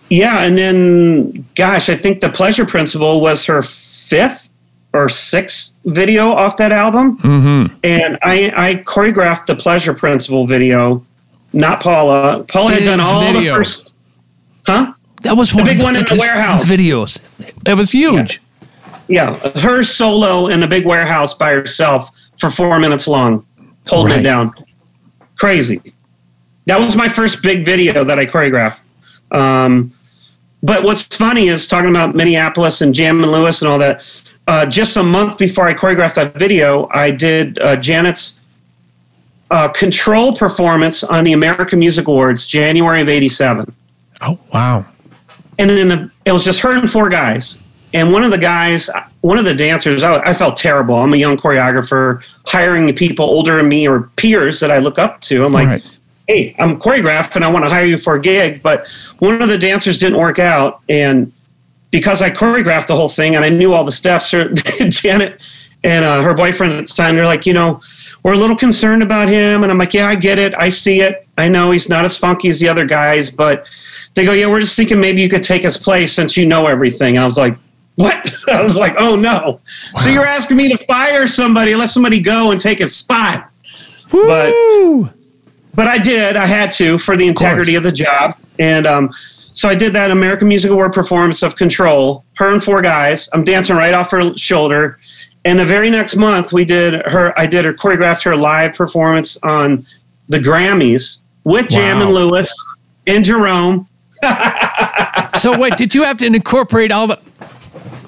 [0.09, 4.49] yeah, and then gosh, I think the Pleasure Principle was her fifth
[4.93, 7.75] or sixth video off that album, mm-hmm.
[7.83, 11.03] and I, I choreographed the Pleasure Principle video.
[11.51, 12.45] Not Paula.
[12.47, 13.53] Paula had done all video.
[13.53, 13.91] the first.
[14.67, 14.93] Huh?
[15.23, 17.19] That was one the big one in the warehouse videos.
[17.65, 18.37] It was huge.
[18.37, 18.46] Yeah.
[19.07, 19.35] Yeah.
[19.61, 23.45] her solo in a big warehouse by herself for four minutes long,
[23.87, 24.19] holding right.
[24.19, 24.49] it down.
[25.37, 25.93] Crazy.
[26.65, 28.81] That was my first big video that I choreographed.
[29.31, 29.93] Um,
[30.61, 34.03] but what's funny is talking about Minneapolis and Jam and Lewis and all that.
[34.47, 38.39] Uh, just a month before I choreographed that video, I did uh, Janet's
[39.51, 43.73] uh, control performance on the American Music Awards, January of '87.
[44.21, 44.85] Oh wow!
[45.59, 47.63] and then the, it was just her and four guys.
[47.93, 48.89] And one of the guys,
[49.21, 50.95] one of the dancers, I, I, felt terrible.
[50.95, 55.21] I'm a young choreographer, hiring people older than me or peers that I look up
[55.21, 55.45] to.
[55.45, 55.99] I'm like, right.
[56.27, 58.61] hey, I'm choreographed and I want to hire you for a gig.
[58.61, 58.85] But
[59.19, 60.81] one of the dancers didn't work out.
[60.89, 61.31] And
[61.91, 64.31] because I choreographed the whole thing and I knew all the steps,
[64.89, 65.41] Janet
[65.83, 67.81] and uh, her boyfriend at the time, they're like, you know,
[68.23, 69.63] we're a little concerned about him.
[69.63, 70.53] And I'm like, yeah, I get it.
[70.55, 71.25] I see it.
[71.37, 73.65] I know he's not as funky as the other guys, but
[74.15, 76.65] they go, yeah, we're just thinking maybe you could take his place since you know
[76.65, 77.15] everything.
[77.15, 77.55] And I was like,
[77.97, 78.33] what?
[78.47, 79.59] I was like, oh no.
[79.95, 80.01] Wow.
[80.01, 83.49] So you're asking me to fire somebody, let somebody go and take his spot.
[84.13, 85.03] Woo!
[85.03, 85.13] But,
[85.73, 86.35] but I did.
[86.35, 88.37] I had to for the integrity of, of the job.
[88.59, 89.13] And um,
[89.53, 93.29] so I did that American Music Award performance of Control, her and four guys.
[93.33, 94.99] I'm dancing right off her shoulder.
[95.43, 97.37] And the very next month, we did her.
[97.39, 99.87] I did her choreographed her live performance on
[100.29, 101.77] the Grammys with wow.
[101.77, 102.53] Jam and Lewis
[103.07, 103.87] and Jerome
[105.37, 107.19] so wait, did you have to incorporate all the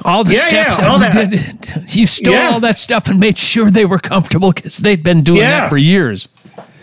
[0.10, 1.96] all the yeah, steps yeah, all that, did?
[1.96, 2.50] You stole yeah.
[2.52, 5.62] all that stuff and made sure they were comfortable because they'd been doing yeah.
[5.62, 6.28] that for years.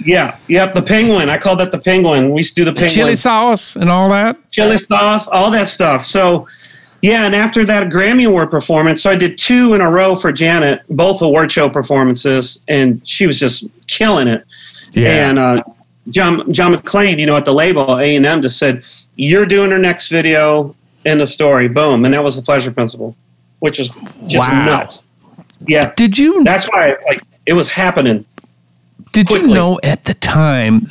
[0.05, 0.75] Yeah, yep.
[0.75, 1.29] The penguin.
[1.29, 2.31] I call that the penguin.
[2.31, 2.91] We used to do the penguin.
[2.91, 4.39] chili sauce and all that.
[4.51, 6.05] Chili sauce, all that stuff.
[6.05, 6.47] So,
[7.03, 10.33] yeah, and after that Grammy Award performance, so I did two in a row for
[10.33, 14.45] Janet, both award show performances, and she was just killing it.
[14.93, 15.29] Yeah.
[15.29, 15.59] And uh,
[16.11, 18.85] John John McClain, you know, at the label A and M, just said,
[19.17, 20.75] "You're doing her next video
[21.07, 23.17] in the story." Boom, and that was the pleasure principle,
[23.61, 23.89] which is
[24.27, 24.65] just wow.
[24.65, 25.03] nuts.
[25.67, 25.93] Yeah.
[25.97, 26.45] Did you?
[26.45, 28.27] That's why, like, it was happening.
[29.13, 29.49] Did quickly.
[29.49, 30.89] you know at the time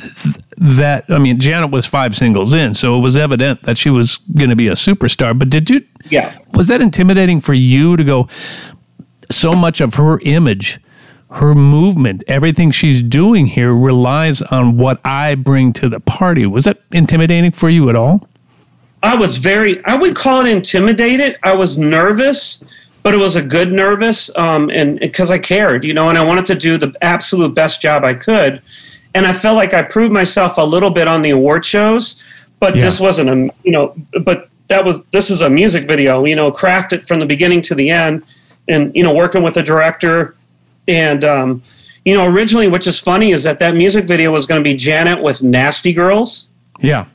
[0.56, 4.16] that I mean Janet was five singles in, so it was evident that she was
[4.16, 5.38] going to be a superstar.
[5.38, 5.84] But did you?
[6.08, 6.36] Yeah.
[6.54, 8.28] Was that intimidating for you to go?
[9.30, 10.80] So much of her image
[11.30, 16.46] her movement, everything she's doing here relies on what I bring to the party.
[16.46, 18.28] Was that intimidating for you at all?
[19.06, 21.38] I was very, I would call it intimidated.
[21.42, 22.62] I was nervous,
[23.02, 26.24] but it was a good nervous, um, and because I cared, you know, and I
[26.24, 28.60] wanted to do the absolute best job I could.
[29.14, 32.20] And I felt like I proved myself a little bit on the award shows,
[32.58, 32.82] but yeah.
[32.82, 36.50] this wasn't a, you know, but that was, this is a music video, you know,
[36.50, 38.24] crafted from the beginning to the end
[38.66, 40.34] and, you know, working with a director
[40.88, 41.62] and um,
[42.04, 44.74] you know, originally, which is funny, is that that music video was going to be
[44.74, 46.48] Janet with Nasty Girls.
[46.80, 47.06] Yeah.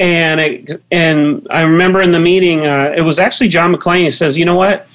[0.00, 4.04] And it, and I remember in the meeting, uh, it was actually John McClain.
[4.04, 4.88] He says, "You know what?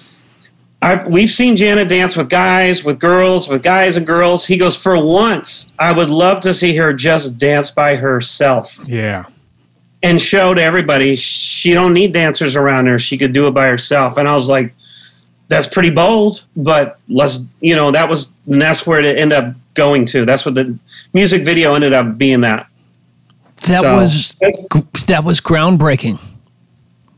[0.82, 4.76] I, we've seen Janet dance with guys, with girls, with guys and girls." He goes,
[4.76, 9.26] "For once, I would love to see her just dance by herself." Yeah.
[10.02, 13.00] And show to everybody she don't need dancers around her.
[13.00, 14.18] She could do it by herself.
[14.18, 14.74] And I was like,
[15.48, 19.56] that's pretty bold, but let's you know that was and that's where it ended up
[19.76, 20.26] going to.
[20.26, 20.78] That's what the
[21.14, 22.42] music video ended up being.
[22.42, 22.68] That
[23.58, 24.34] that so, was
[25.08, 26.22] that was groundbreaking.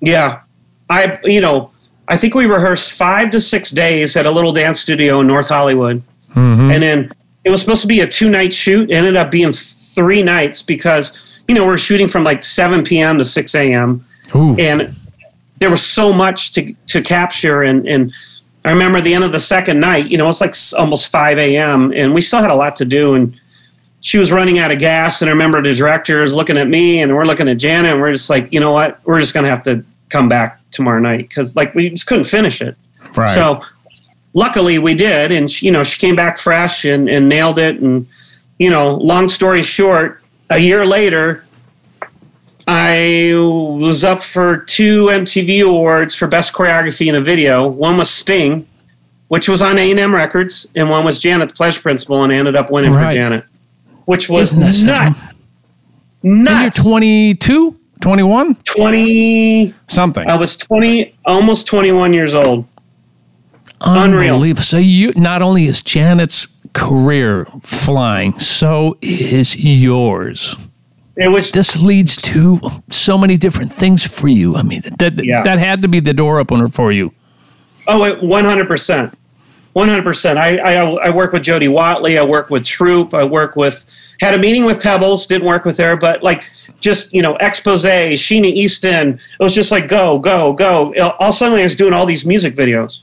[0.01, 0.41] Yeah,
[0.89, 1.71] I you know
[2.07, 5.49] I think we rehearsed five to six days at a little dance studio in North
[5.49, 6.01] Hollywood,
[6.33, 6.71] mm-hmm.
[6.71, 7.11] and then
[7.43, 8.89] it was supposed to be a two night shoot.
[8.89, 11.13] It ended up being three nights because
[11.47, 13.17] you know we're shooting from like seven p.m.
[13.17, 14.05] to six a.m.
[14.35, 14.55] Ooh.
[14.55, 14.93] and
[15.59, 18.13] there was so much to to capture and and
[18.67, 21.93] I remember the end of the second night, you know, it's like almost 5 a.m.
[21.93, 23.13] and we still had a lot to do.
[23.13, 23.39] And
[24.01, 25.21] she was running out of gas.
[25.21, 28.01] And I remember the director is looking at me and we're looking at Janet and
[28.01, 28.99] we're just like, you know what?
[29.05, 32.25] We're just going to have to come back tomorrow night because like we just couldn't
[32.25, 32.75] finish it.
[33.15, 33.29] Right.
[33.29, 33.63] So
[34.33, 35.31] luckily we did.
[35.31, 37.79] And, she, you know, she came back fresh and, and nailed it.
[37.79, 38.07] And,
[38.59, 41.43] you know, long story short, a year later,
[42.67, 47.65] I was up for two MTV awards for best choreography in a video.
[47.65, 48.67] One was Sting,
[49.29, 52.57] which was on A&M Records, and one was Janet, the Pleasure Principle, and I ended
[52.57, 53.07] up winning right.
[53.07, 53.45] for Janet,
[54.07, 54.83] which was nuts.
[56.23, 56.77] Nuts.
[56.77, 58.55] You're 22, 21?
[58.55, 59.73] 20.
[59.87, 60.29] Something.
[60.29, 62.65] I was 20, almost 21 years old.
[63.81, 64.55] Unreal.
[64.55, 70.69] So you not only is Janet's career flying, so is yours.
[71.17, 74.55] It was this leads to so many different things for you.
[74.55, 75.43] I mean, that yeah.
[75.43, 77.11] that had to be the door opener for you.
[77.87, 79.17] Oh, one hundred percent,
[79.77, 80.39] one hundred percent.
[80.39, 82.17] I I work with Jody Watley.
[82.17, 83.13] I work with Troop.
[83.13, 83.85] I work with
[84.19, 85.27] had a meeting with Pebbles.
[85.27, 86.43] Didn't work with her, but like
[86.79, 91.61] just you know expose sheena easton it was just like go go go all suddenly
[91.61, 93.01] i was doing all these music videos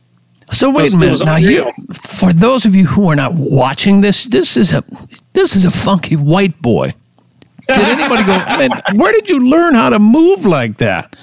[0.52, 4.00] so wait was, a minute now you for those of you who are not watching
[4.00, 4.84] this this is a
[5.32, 6.94] this is a funky white boy
[7.68, 11.16] did anybody go, man, where did you learn how to move like that?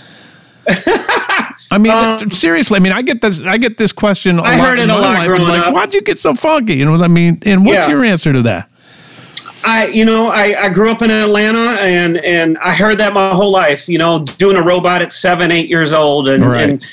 [1.72, 2.76] I mean, um, seriously.
[2.76, 3.42] I mean, I get this.
[3.42, 5.30] I get this question a I lot in my life.
[5.40, 5.74] like, up.
[5.74, 6.76] why'd you get so funky?
[6.76, 7.42] You know what I mean?
[7.46, 7.94] And what's yeah.
[7.94, 8.70] your answer to that?
[9.64, 13.32] I, you know, I, I grew up in Atlanta and, and I heard that my
[13.32, 16.70] whole life, you know, doing a robot at seven, eight years old and, Right.
[16.70, 16.86] and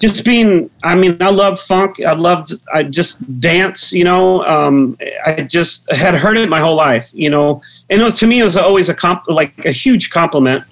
[0.00, 2.00] just being, I mean, I love funk.
[2.00, 6.74] I loved, I just dance, you know, um, I just had heard it my whole
[6.76, 9.72] life, you know, and it was, to me, it was always a comp, like a
[9.72, 10.64] huge compliment,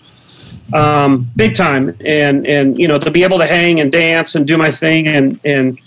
[0.72, 1.96] um, big time.
[2.05, 5.09] And, and, you know, to be able to hang and dance and do my thing
[5.09, 5.79] and, and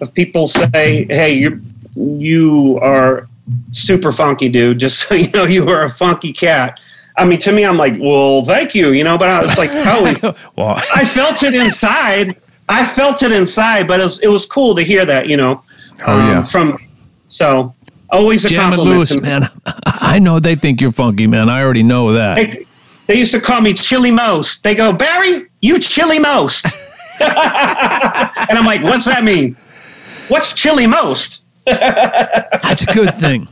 [0.00, 1.60] if people say, Hey, you
[1.96, 3.28] you are
[3.72, 6.80] super funky dude, just so you know, you are a funky cat.
[7.16, 9.70] I mean, to me, I'm like, well, thank you, you know, but I was like,
[9.72, 10.14] holy,
[10.56, 12.36] Well, I felt it inside.
[12.68, 15.52] I felt it inside, but it was, it was cool to hear that, you know,
[15.52, 15.62] um,
[16.06, 16.42] Oh, yeah.
[16.42, 16.76] from,
[17.28, 17.72] so
[18.10, 18.96] always a Jam and compliment.
[18.96, 19.44] Lewis, man.
[19.86, 21.48] I know they think you're funky, man.
[21.48, 22.34] I already know that.
[22.34, 22.66] They,
[23.06, 24.62] they used to call me Chili Most.
[24.62, 26.64] They go, Barry, you Chili Most.
[27.20, 29.54] and I'm like, what's that mean?
[30.28, 31.42] What's Chili Most?
[31.66, 33.48] That's a good thing.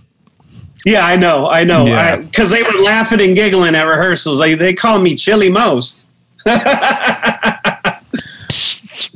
[0.84, 1.86] Yeah, I know, I know.
[1.86, 2.16] Yeah.
[2.16, 4.38] Because they were laughing and giggling at rehearsals.
[4.38, 6.06] They they call me Chili Most.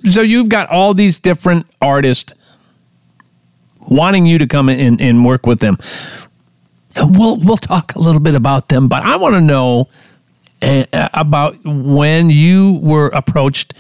[0.07, 2.33] So you've got all these different artists
[3.89, 5.79] wanting you to come in and, and work with them.
[6.95, 9.89] And we'll we'll talk a little bit about them, but I want to know
[10.63, 13.75] Uh, about when you were approached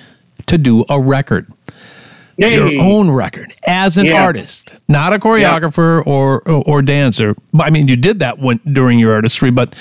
[0.47, 1.47] to do a record.
[2.37, 4.23] your own record as an Yeah.
[4.23, 7.35] artist, not a choreographer or, or or dancer.
[7.55, 9.51] But I mean, you did that when, during your artistry.
[9.51, 9.75] But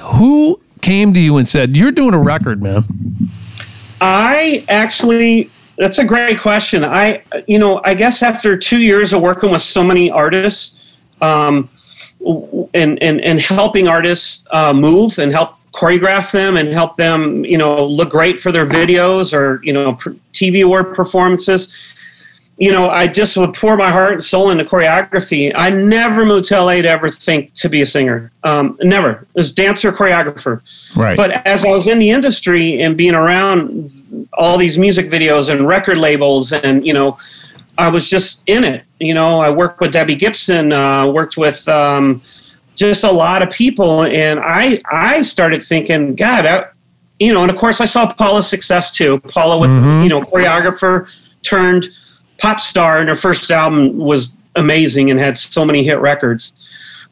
[0.00, 2.84] Who came to you and said, You're doing a record, man?
[4.00, 6.84] I actually, that's a great question.
[6.84, 10.74] I, you know, I guess after two years of working with so many artists,
[11.20, 11.68] um,
[12.74, 17.58] and, and, and helping artists uh, move and help choreograph them and help them, you
[17.58, 21.68] know, look great for their videos or, you know, pr- TV award performances.
[22.56, 25.52] You know, I just would pour my heart and soul into choreography.
[25.54, 28.32] I never moved to LA to ever think to be a singer.
[28.42, 29.26] Um, never.
[29.36, 30.60] As dancer, choreographer.
[30.96, 31.16] Right.
[31.16, 33.92] But as I was in the industry and being around
[34.32, 37.16] all these music videos and record labels, and you know,
[37.78, 38.84] I was just in it.
[38.98, 42.20] You know, I worked with Debbie Gibson, uh, worked with um,
[42.78, 46.66] just a lot of people, and I I started thinking, God, I,
[47.18, 49.18] you know, and of course I saw Paula's success too.
[49.20, 51.08] Paula, with you know, choreographer
[51.42, 51.88] turned
[52.38, 56.52] pop star, and her first album was amazing and had so many hit records.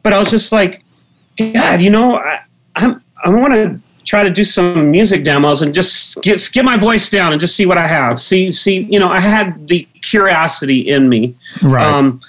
[0.03, 0.83] But I was just like,
[1.37, 2.41] God, you know, I,
[2.75, 6.77] I'm I want to try to do some music demos and just get get my
[6.77, 8.21] voice down and just see what I have.
[8.21, 11.35] See, see, you know, I had the curiosity in me.
[11.61, 11.85] Right.
[11.85, 12.21] Um,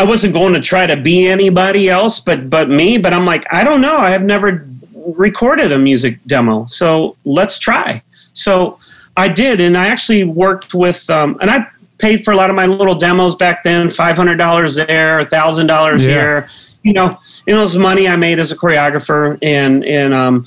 [0.00, 2.96] I wasn't going to try to be anybody else, but but me.
[2.96, 3.98] But I'm like, I don't know.
[3.98, 8.02] I have never recorded a music demo, so let's try.
[8.32, 8.80] So
[9.18, 11.66] I did, and I actually worked with, um, and I
[11.98, 13.90] paid for a lot of my little demos back then.
[13.90, 16.12] Five hundred dollars there, thousand dollars Yeah.
[16.14, 16.50] here.
[16.82, 20.46] You know, you know, it was money I made as a choreographer, and and um,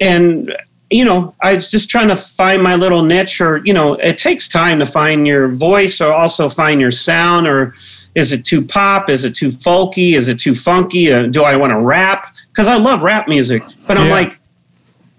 [0.00, 0.52] and
[0.90, 4.18] you know, I was just trying to find my little niche, or you know, it
[4.18, 7.74] takes time to find your voice, or also find your sound, or
[8.14, 9.08] is it too pop?
[9.08, 10.14] Is it too folky?
[10.16, 11.12] Is it too funky?
[11.12, 12.34] Uh, do I want to rap?
[12.48, 14.12] Because I love rap music, but I'm Yeah.
[14.12, 14.38] like,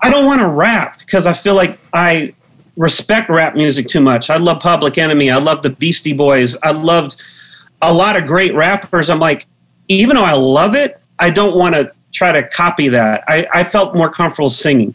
[0.01, 2.33] I don't want to rap because I feel like I
[2.77, 4.29] respect rap music too much.
[4.29, 5.31] I love Public Enemy.
[5.31, 6.57] I love the Beastie Boys.
[6.61, 7.15] I loved
[7.81, 9.09] a lot of great rappers.
[9.09, 9.45] I'm like,
[9.87, 13.23] even though I love it, I don't want to try to copy that.
[13.27, 14.93] I, I felt more comfortable singing.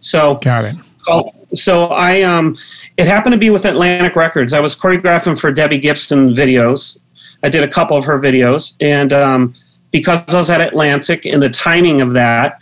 [0.00, 0.76] So Got it.
[1.04, 2.56] called, so I um,
[2.96, 4.52] it happened to be with Atlantic Records.
[4.52, 6.98] I was choreographing for Debbie Gibson videos.
[7.42, 9.54] I did a couple of her videos, and um,
[9.90, 12.58] because I was at Atlantic and the timing of that,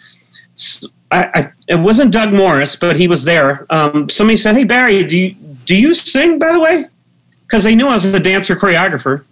[1.11, 3.67] I, I, it wasn't Doug Morris, but he was there.
[3.71, 6.87] Um, somebody said, "Hey Barry, do you do you sing?" By the way,
[7.43, 9.25] because they knew I was a dancer choreographer.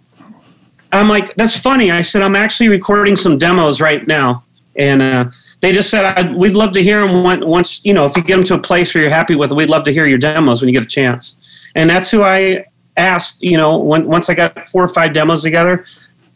[0.91, 4.43] I'm like, "That's funny." I said, "I'm actually recording some demos right now,"
[4.75, 5.25] and uh,
[5.61, 7.83] they just said, "We'd love to hear them once.
[7.85, 9.83] You know, if you get them to a place where you're happy with, we'd love
[9.85, 11.37] to hear your demos when you get a chance."
[11.75, 12.65] And that's who I
[12.97, 13.41] asked.
[13.41, 15.85] You know, when, once I got four or five demos together,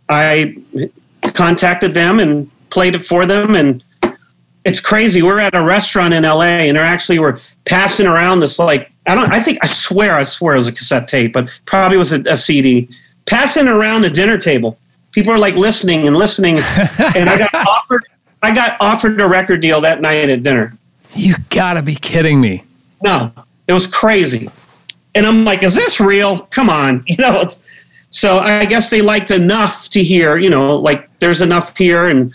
[0.07, 0.55] I
[1.33, 3.83] contacted them and played it for them and
[4.63, 5.21] it's crazy.
[5.21, 9.15] We're at a restaurant in LA and they're actually were passing around this like I
[9.15, 12.11] don't I think I swear I swear it was a cassette tape, but probably was
[12.11, 12.89] a, a CD.
[13.25, 14.77] Passing around the dinner table.
[15.11, 16.55] People are like listening and listening
[17.15, 18.05] and I got offered
[18.43, 20.73] I got offered a record deal that night at dinner.
[21.15, 22.63] You gotta be kidding me.
[23.03, 23.31] No,
[23.67, 24.49] it was crazy.
[25.13, 26.39] And I'm like, is this real?
[26.39, 27.03] Come on.
[27.11, 27.49] You know,
[28.11, 32.33] so I guess they liked enough to hear, you know, like there's enough here and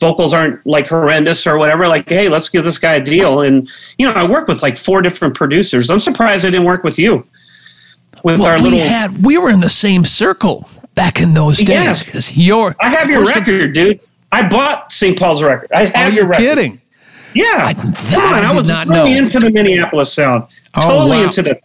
[0.00, 3.40] vocals aren't like horrendous or whatever like hey let's give this guy a deal.
[3.42, 3.68] And
[3.98, 5.90] you know i work with like four different producers.
[5.90, 7.26] I'm surprised i didn't work with you.
[8.24, 11.58] With well, our we little had we were in the same circle back in those
[11.58, 14.00] days because your i have your record dude.
[14.32, 15.70] I bought st paul's record.
[15.72, 16.42] I have your record.
[16.42, 16.80] kidding?
[17.34, 17.66] Yeah.
[17.66, 19.18] I, come on i, I was not really know.
[19.18, 20.44] into the minneapolis sound.
[20.76, 21.24] Oh, totally wow.
[21.24, 21.60] into the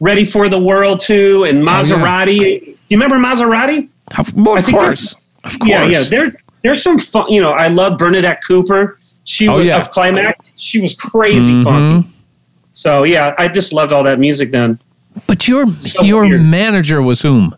[0.00, 2.58] ready for the world too and Mazarati oh, yeah.
[2.58, 3.88] do you remember Mazarati
[4.18, 7.28] of, well, of course of course yeah yeah they're there's some fun.
[7.28, 8.98] You know, I love Bernadette Cooper.
[9.24, 9.80] She oh, was yeah.
[9.80, 10.34] of Klymaxx.
[10.56, 11.64] She was crazy mm-hmm.
[11.64, 12.08] funky.
[12.72, 14.78] So yeah, I just loved all that music then.
[15.26, 16.42] But your so your weird.
[16.42, 17.54] manager was whom?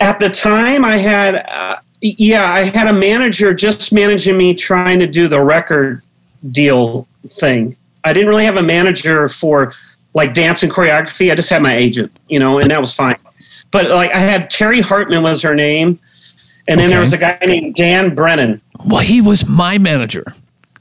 [0.00, 4.98] At the time, I had uh, yeah, I had a manager just managing me trying
[4.98, 6.02] to do the record
[6.50, 7.76] deal thing.
[8.04, 9.74] I didn't really have a manager for
[10.14, 11.30] like dance and choreography.
[11.30, 13.16] I just had my agent, you know, and that was fine.
[13.70, 15.98] But like I had Terry Hartman was her name
[16.68, 16.94] and then okay.
[16.94, 18.60] there was a guy named Dan Brennan.
[18.86, 20.24] Well, he was my manager.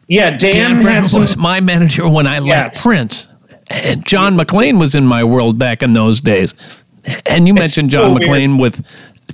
[0.07, 3.27] Yeah, Dan, Dan Brennan some, was my manager when I left Prince.
[3.69, 6.83] And John McClain was in my world back in those days.
[7.25, 8.85] And you mentioned John so McClain with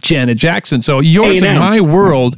[0.02, 0.82] Janet Jackson.
[0.82, 2.38] So yours and my world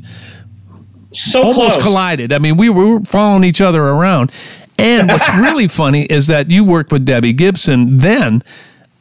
[1.11, 1.83] so almost close.
[1.83, 2.31] collided.
[2.31, 4.31] I mean, we were following each other around.
[4.79, 8.43] And what's really funny is that you worked with Debbie Gibson then.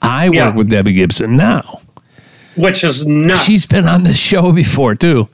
[0.01, 0.55] I work yeah.
[0.55, 1.81] with Debbie Gibson now
[2.59, 3.45] which is nuts.
[3.45, 5.29] She's been on this show before too.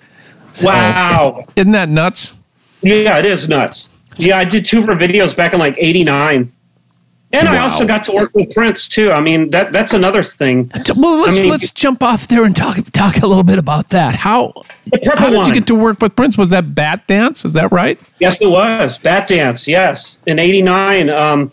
[0.63, 2.39] Wow, so, isn't that nuts?
[2.83, 3.91] Yeah, it is nuts.
[4.17, 6.53] Yeah, I did two of her videos back in like '89.
[7.35, 7.55] And wow.
[7.55, 9.11] I also got to work with Prince too.
[9.11, 10.71] I mean, that that's another thing.
[10.97, 13.91] Well, let's I mean, let's jump off there and talk talk a little bit about
[13.91, 14.15] that.
[14.15, 14.53] How,
[15.17, 16.39] how did you get to work with Prince?
[16.39, 17.45] Was that Bat Dance?
[17.45, 17.99] Is that right?
[18.21, 19.67] Yes, it was Bat Dance.
[19.67, 21.11] Yes, in '89.
[21.11, 21.51] Um,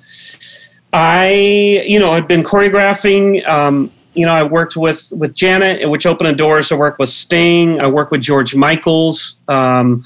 [0.93, 6.05] I, you know, had been choreographing um, you know, I worked with with Janet, which
[6.05, 6.71] opened the doors.
[6.71, 7.79] I worked with Sting.
[7.79, 10.03] I worked with George Michaels um,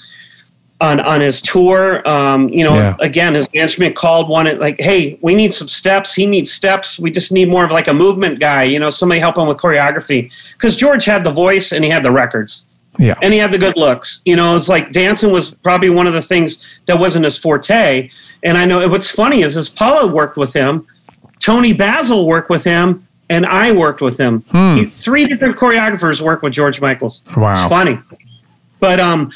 [0.82, 2.08] on on his tour.
[2.08, 2.96] Um, you know, yeah.
[3.00, 6.14] again, his management called one like, "Hey, we need some steps.
[6.14, 7.00] He needs steps.
[7.00, 8.64] We just need more of like a movement guy.
[8.64, 12.04] You know, somebody help him with choreography." Because George had the voice and he had
[12.04, 12.66] the records.
[12.98, 13.16] Yeah.
[13.22, 14.22] And he had the good looks.
[14.26, 18.10] You know, it's like dancing was probably one of the things that wasn't his forte.
[18.44, 20.88] And I know what's funny is, is Paula worked with him,
[21.40, 24.42] Toni Basil worked with him, and I worked with him.
[24.50, 24.78] Hmm.
[24.78, 27.22] He, three different choreographers worked with George Michaels.
[27.36, 28.00] Wow, it's funny.
[28.80, 29.32] But um,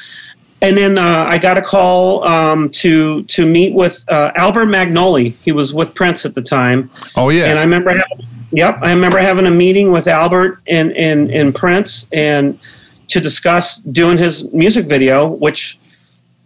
[0.62, 5.36] and then uh, I got a call um, to to meet with uh, Albert Magnoli.
[5.44, 6.90] He was with Prince at the time.
[7.16, 7.92] Oh yeah, and I remember.
[7.92, 12.60] Having, yep, I remember having a meeting with Albert and and and Prince and
[13.08, 15.80] to discuss doing his music video, which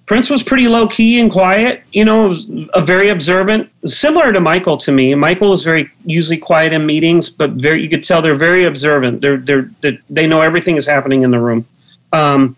[0.06, 1.84] Prince was pretty low key and quiet.
[1.92, 5.16] You know, was a very observant, similar to Michael to me.
[5.16, 9.22] Michael is very usually quiet in meetings, but very you could tell they're very observant.
[9.22, 11.66] They're they're, they're they know everything is happening in the room.
[12.12, 12.56] Um,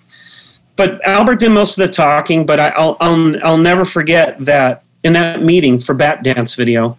[0.75, 2.45] but Albert did most of the talking.
[2.45, 6.97] But I, will I'll I'll never forget that in that meeting for Bat Dance video.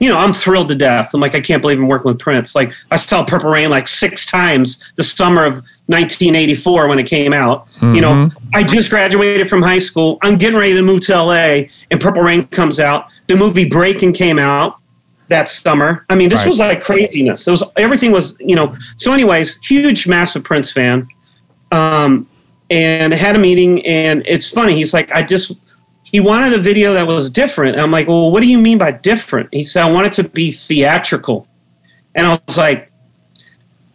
[0.00, 1.10] You know, I'm thrilled to death.
[1.14, 2.54] I'm like, I can't believe I'm working with Prince.
[2.54, 5.54] Like, I saw Purple Rain like six times the summer of
[5.86, 7.68] 1984 when it came out.
[7.74, 7.94] Mm-hmm.
[7.94, 8.48] You know, mm-hmm.
[8.54, 10.18] I just graduated from high school.
[10.22, 13.06] I'm getting ready to move to LA, and Purple Rain comes out.
[13.28, 14.78] The movie Breaking came out
[15.28, 16.04] that summer.
[16.10, 16.48] I mean, this right.
[16.48, 17.46] was like craziness.
[17.46, 18.76] It was everything was you know.
[18.96, 21.06] So, anyways, huge, massive Prince fan,
[21.70, 22.26] um,
[22.74, 23.84] and had a meeting.
[23.86, 24.74] And it's funny.
[24.74, 25.52] He's like, I just
[26.02, 27.78] he wanted a video that was different.
[27.78, 29.48] I'm like, well, what do you mean by different?
[29.52, 31.46] He said, I want it to be theatrical,
[32.14, 32.90] and I was like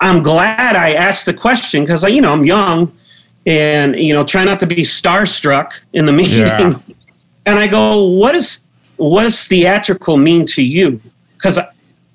[0.01, 2.93] I'm glad I asked the question because you know I'm young
[3.45, 6.39] and you know try not to be starstruck in the meeting.
[6.39, 6.73] Yeah.
[7.45, 8.65] And I go, what is
[8.97, 11.01] what does theatrical mean to you?
[11.35, 11.59] Because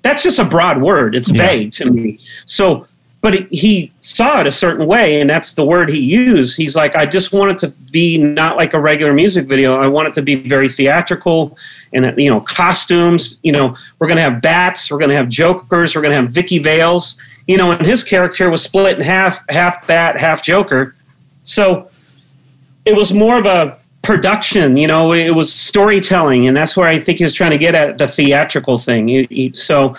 [0.01, 1.15] that's just a broad word.
[1.15, 1.47] It's Yeah.
[1.47, 2.19] vague to me.
[2.45, 2.87] So,
[3.25, 6.55] but he- saw it a certain way, and that's the word he used.
[6.57, 9.81] He's like, I just want it to be not like a regular music video.
[9.81, 11.57] I want it to be very theatrical,
[11.91, 13.39] and you know, costumes.
[13.41, 14.91] You know, we're gonna have bats.
[14.91, 15.95] We're gonna have jokers.
[15.95, 17.17] We're gonna have Vicki Vales.
[17.47, 20.93] You know, and his character was split in half, half bat, half Joker.
[21.43, 21.89] So
[22.85, 26.99] it was more of a production, you know, it was storytelling, and that's where I
[26.99, 29.53] think he was trying to get at the theatrical thing.
[29.55, 29.97] So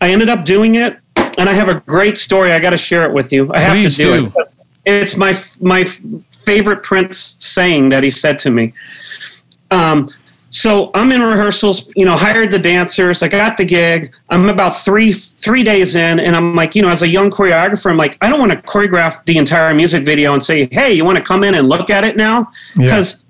[0.00, 0.98] I ended up doing it,
[1.38, 2.52] and I have a great story.
[2.52, 3.52] I got to share it with you.
[3.52, 4.32] I have Please to do, do.
[4.36, 4.48] it.
[4.86, 8.74] It's my my favorite Prince saying that he said to me.
[9.70, 10.10] Um,
[10.50, 13.24] so I'm in rehearsals, you know, hired the dancers.
[13.24, 14.14] I got the gig.
[14.30, 17.90] I'm about three three days in, and I'm like, you know, as a young choreographer,
[17.90, 21.04] I'm like, I don't want to choreograph the entire music video and say, hey, you
[21.04, 22.48] want to come in and look at it now?
[22.76, 22.84] Yeah.
[22.84, 23.24] Because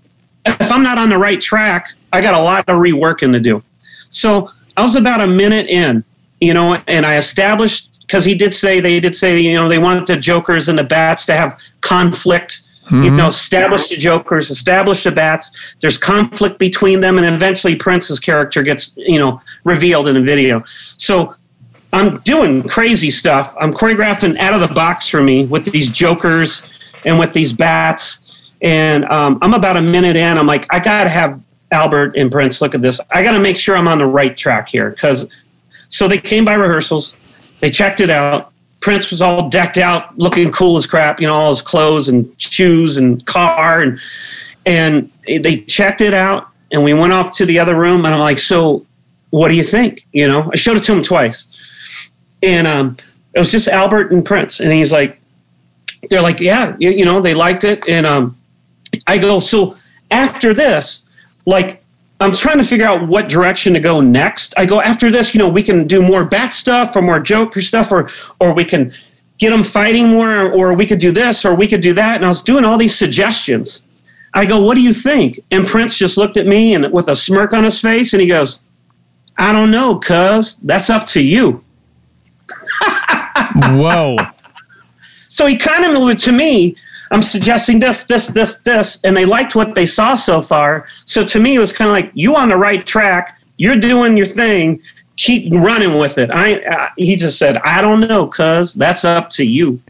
[0.44, 3.62] if I'm not on the right track, I got a lot of reworking to do.
[4.10, 6.04] So I was about a minute in,
[6.40, 9.78] you know, and I established because he did say they did say you know they
[9.78, 12.62] wanted the jokers and the bats to have conflict.
[12.90, 15.50] You know, establish the jokers, establish the bats.
[15.80, 20.62] There's conflict between them, and eventually Prince's character gets you know revealed in a video.
[20.96, 21.34] So
[21.92, 23.52] I'm doing crazy stuff.
[23.58, 26.62] I'm choreographing out of the box for me with these jokers
[27.04, 28.20] and with these bats.
[28.62, 30.38] And um, I'm about a minute in.
[30.38, 31.40] I'm like, I got to have
[31.72, 33.00] Albert and Prince look at this.
[33.10, 34.90] I got to make sure I'm on the right track here.
[34.90, 35.32] Because
[35.88, 37.12] so they came by rehearsals,
[37.64, 38.52] they checked it out.
[38.80, 42.30] Prince was all decked out, looking cool as crap, you know, all his clothes and
[42.38, 43.80] shoes and car.
[43.80, 44.00] And,
[44.66, 46.48] and they checked it out.
[46.70, 48.04] And we went off to the other room.
[48.04, 48.84] And I'm like, so
[49.30, 50.06] what do you think?
[50.12, 51.48] You know, I showed it to him twice
[52.44, 52.96] and um,
[53.32, 55.18] it was just Albert and Prince, and he's like,
[56.10, 58.36] they're like, yeah, you, you know, they liked it, and um,
[59.06, 59.76] I go, so
[60.10, 61.04] after this,
[61.46, 61.82] like,
[62.20, 64.54] I'm trying to figure out what direction to go next.
[64.56, 67.60] I go after this, you know, we can do more bat stuff or more Joker
[67.60, 68.10] stuff, or
[68.40, 68.92] or we can
[69.38, 72.24] get them fighting more, or we could do this, or we could do that, and
[72.24, 73.82] I was doing all these suggestions.
[74.32, 75.40] I go, what do you think?
[75.50, 78.28] And Prince just looked at me and with a smirk on his face, and he
[78.28, 78.60] goes,
[79.36, 81.64] I don't know, cuz that's up to you.
[83.54, 84.16] Whoa.
[85.28, 86.76] So he kind of looked to me,
[87.14, 90.86] I'm suggesting this, this, this, this, and they liked what they saw so far.
[91.04, 93.38] So to me, it was kind of like you on the right track.
[93.56, 94.82] You're doing your thing.
[95.16, 96.32] Keep running with it.
[96.32, 96.56] I.
[96.64, 99.80] Uh, he just said, I don't know, cuz that's up to you.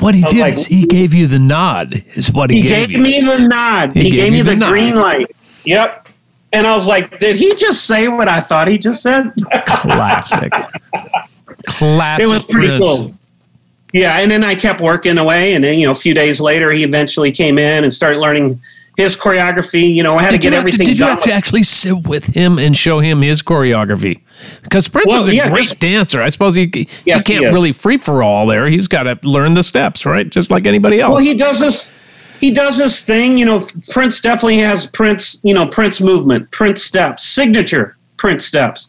[0.00, 2.88] What he did like- is he gave you the nod, is what he, He gave,
[2.88, 3.92] gave me the nod.
[3.92, 5.30] He He, gave gave me the the, green light.
[5.64, 6.08] Yep.
[6.52, 9.32] And I was like, did he just say what I thought he just said?
[9.64, 10.52] Classic.
[11.66, 12.24] Classic.
[12.24, 12.84] it was pretty Prince.
[12.84, 13.14] cool.
[13.94, 16.72] Yeah, and then I kept working away, and then you know, a few days later,
[16.72, 18.60] he eventually came in and started learning
[18.96, 19.94] his choreography.
[19.94, 21.62] You know, I had Did to get have to, everything did you have to actually
[21.62, 24.20] sit with him and show him his choreography?
[24.64, 26.20] Because Prince Well, is a yeah, great dancer.
[26.20, 27.52] I suppose he, he Yes, he can't is.
[27.54, 28.66] really free for all there.
[28.66, 30.28] He's got to learn the steps, right?
[30.28, 31.20] Just like anybody else.
[31.20, 31.92] Well, he does this.
[32.40, 33.38] He does this thing.
[33.38, 35.38] You know, Prince definitely has Prince.
[35.44, 38.88] You know, Prince movement, Prince steps, signature Prince steps,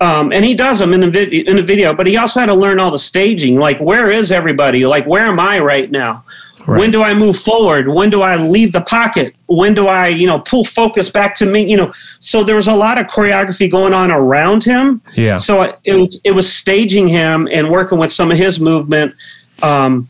[0.00, 1.94] um, and he does them in the vid- in the video.
[1.94, 3.58] But he also had to learn all the staging.
[3.58, 4.86] Like, where is everybody?
[4.86, 6.24] Like, where am I right now?
[6.66, 6.78] Right.
[6.78, 7.88] When do I move forward?
[7.88, 9.34] When do I leave the pocket?
[9.46, 11.68] When do I, you know, pull focus back to me?
[11.68, 15.00] You know, so there was a lot of choreography going on around him.
[15.16, 15.38] Yeah.
[15.38, 19.14] So it, it was it was staging him and working with some of his movement,
[19.62, 20.08] um,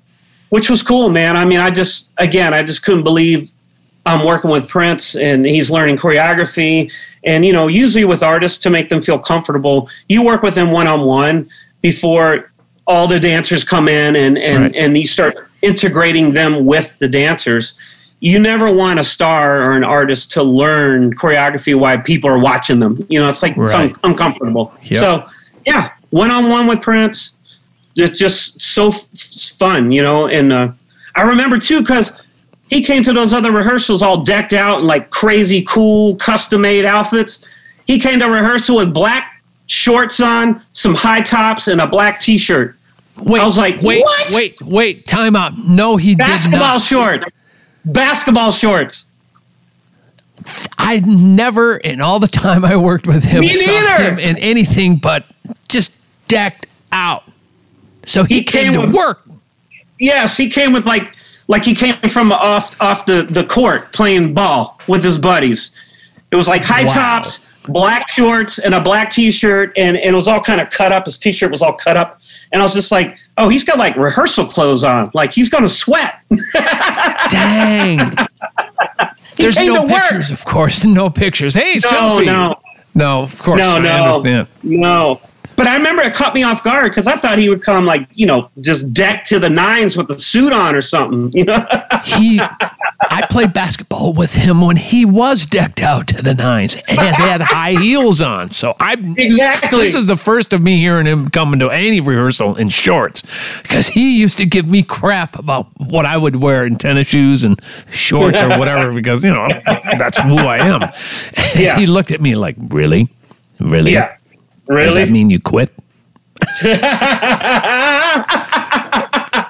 [0.51, 1.37] which was cool, man.
[1.37, 3.51] I mean, I just again, I just couldn't believe
[4.05, 6.93] I'm working with Prince and he's learning choreography.
[7.25, 10.71] And you know, usually with artists to make them feel comfortable, you work with them
[10.71, 11.49] one on one
[11.83, 12.51] before
[12.87, 14.77] all the dancers come in and and Right.
[14.77, 17.75] and you start integrating them with the dancers.
[18.21, 22.79] You never want a star or an artist to learn choreography while people are watching
[22.81, 23.05] them.
[23.09, 24.73] You know, it's like it's un- uncomfortable.
[24.83, 25.01] Yep.
[25.01, 25.29] So,
[25.67, 27.37] yeah, one on one with Prince,
[27.97, 29.07] it's just so f-
[29.59, 30.27] fun, you know.
[30.27, 30.73] And uh,
[31.17, 32.13] I remember too because
[32.71, 36.85] he came to those other rehearsals all decked out in like crazy, cool, custom made
[36.87, 37.45] outfits.
[37.87, 42.39] He came to rehearsal with black shorts on, some high tops, and a black t
[42.39, 42.77] shirt.
[43.19, 44.33] wait, I was like, wait, what?
[44.33, 45.53] wait, wait, time out.
[45.59, 46.81] No, he did Basketball not.
[46.83, 47.27] shorts.
[47.85, 49.09] Basketball shorts.
[50.79, 54.05] I never, in all the time I worked with him, Me saw neither.
[54.13, 55.25] him in anything but
[55.69, 55.93] just
[56.29, 57.25] decked out.
[58.07, 59.23] So he, He came, came to with- work.
[59.99, 61.15] Yes, he came with like
[61.51, 65.73] like he came from off off the, the court playing ball with his buddies.
[66.31, 66.93] It was like high Wow.
[66.95, 70.71] tops, black shorts, and a black t shirt, and, and it was all kind of
[70.71, 71.07] cut up.
[71.07, 72.19] His t shirt was all cut up.
[72.53, 75.11] And I was just like, oh, he's got like rehearsal clothes on.
[75.15, 76.15] Like he's gonna sweat.
[77.31, 77.99] Dang.
[79.37, 80.03] There's no to work.
[80.03, 80.85] pictures, of course.
[81.01, 81.55] No pictures.
[81.55, 82.27] Hey, No, selfie.
[82.27, 82.55] no.
[82.95, 83.59] No, of course.
[83.61, 84.49] No, I no, understand.
[84.65, 85.21] no.
[85.61, 88.09] But I remember it caught me off guard because I thought he would come like
[88.15, 91.31] you know just decked to the nines with the suit on or something.
[91.33, 91.67] You know,
[92.03, 96.99] He, I played basketball with him when he was decked out to the nines and
[96.99, 98.49] had high heels on.
[98.49, 99.81] So I Exactly.
[99.81, 103.87] This is the first of me hearing him coming to any rehearsal in shorts because
[103.89, 107.61] he used to give me crap about what I would wear in tennis shoes and
[107.91, 109.47] shorts or whatever because you know
[109.99, 110.91] that's who I am.
[111.55, 111.79] Yeah.
[111.79, 113.11] he looked at me like, really,
[113.61, 113.93] really.
[113.93, 114.17] yeah,
[114.79, 115.73] Does that mean you quit?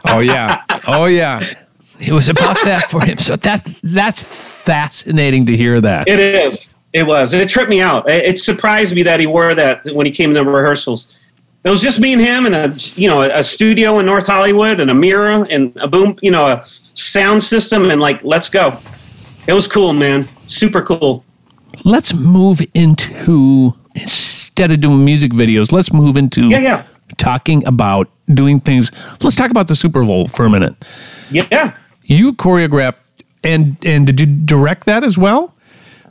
[0.05, 0.63] oh yeah.
[0.87, 1.43] Oh yeah.
[2.01, 3.19] It was about that for him.
[3.19, 6.09] So that that's fascinating to hear that.
[6.09, 6.59] It is.
[6.93, 7.33] It was.
[7.35, 8.11] It tripped me out.
[8.11, 11.09] It, it surprised me that he wore that when he came to rehearsals.
[11.63, 14.81] It was just me and him and a you know a studio in North Hollywood
[14.81, 16.65] and a mirror and a boom you know a
[16.95, 18.69] sound system and like let's go.
[19.47, 20.23] It was cool, man.
[20.49, 21.25] Super cool.
[21.85, 26.83] Let's move into instead of doing music videos, let's move into Yeah, yeah,
[27.17, 28.91] talking about doing things.
[29.23, 30.75] Let's talk about the Super Bowl for a minute.
[31.31, 31.75] yeah.
[32.05, 33.13] You choreographed
[33.45, 35.55] and and did you direct that as well?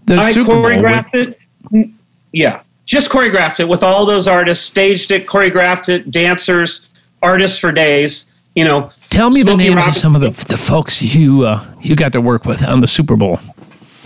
[0.06, 1.36] The I Super Bowl with- choreographed
[1.74, 1.90] it.
[2.32, 6.88] Yeah, just choreographed it with all those artists, staged it, choreographed it, dancers,
[7.22, 8.32] artists for days.
[8.56, 11.64] You know, Tell me the Smokey names of some of the, the folks you uh,
[11.82, 13.40] you got to work with on the Super Bowl.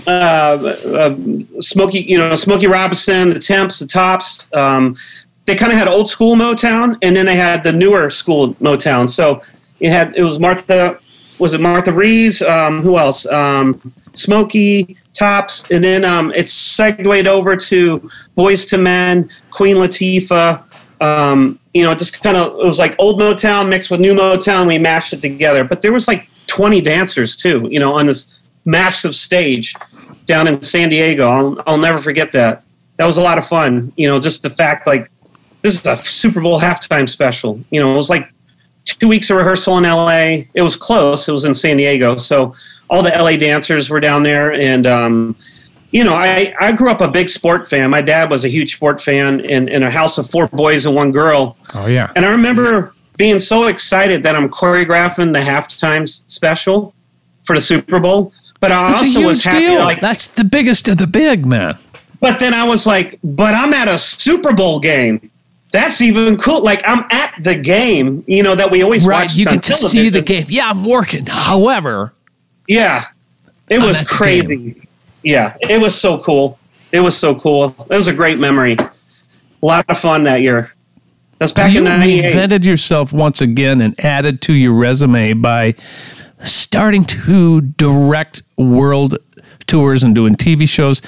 [0.07, 1.15] Uh, uh,
[1.61, 4.47] Smokey, you know, Smokey Robinson, the Temps, the Tops.
[4.53, 4.95] Um,
[5.45, 9.09] they kind of had old school Motown, and then they had the newer school Motown.
[9.09, 9.41] So
[9.79, 10.99] it had it was Martha,
[11.39, 12.41] was it Martha Reeves?
[12.41, 13.25] Um, who else?
[13.25, 20.63] Um, Smokey Tops, and then um, it segued over to Boyz II Men, Queen Latifah.
[21.01, 24.67] Um, you know, just kind of it was like old Motown mixed with new Motown.
[24.67, 27.67] We mashed it together, but there was like 20 dancers too.
[27.69, 29.75] You know, on this massive stage
[30.25, 31.27] down in San Diego.
[31.27, 32.63] I'll, I'll never forget that.
[32.97, 33.91] That was a lot of fun.
[33.95, 35.09] You know, just the fact like
[35.61, 37.59] this is a Super Bowl halftime special.
[37.71, 38.31] You know, it was like
[38.85, 40.45] two weeks of rehearsal in LA.
[40.53, 41.27] It was close.
[41.27, 42.17] It was in San Diego.
[42.17, 42.53] So
[42.89, 44.53] all the LA dancers were down there.
[44.53, 45.35] And, um,
[45.91, 47.89] you know, I, I grew up a big sport fan.
[47.89, 50.95] My dad was a huge sport fan in, in a house of four boys and
[50.95, 51.57] one girl.
[51.75, 52.11] Oh yeah.
[52.15, 56.93] And I remember being so excited that I'm choreographing the halftime special
[57.45, 58.33] for the Super Bowl.
[58.63, 59.79] But I That's a also huge was happy, deal.
[59.83, 61.75] like, That's the biggest of the big, man.
[62.21, 65.29] but then I was like, but I'm at a Super Bowl game.
[65.73, 66.63] That's even cool.
[66.63, 69.23] Like I'm at the game, you know, that we always Right.
[69.23, 69.35] watch.
[69.35, 70.45] You on get to see the game.
[70.47, 71.25] Yeah, I'm working.
[71.27, 72.13] However,
[72.69, 73.07] Yeah,
[73.69, 74.87] it I'm was crazy.
[75.23, 76.57] Yeah, it was so cool.
[76.93, 77.75] It was so cool.
[77.89, 78.77] It was a great memory.
[78.79, 78.91] A
[79.61, 80.71] lot of fun that year.
[81.43, 82.33] That's back you in '98.
[82.33, 85.73] reinvented yourself once again and added to your resume by
[86.41, 89.17] starting to direct world
[89.67, 91.01] tours and doing TV shows.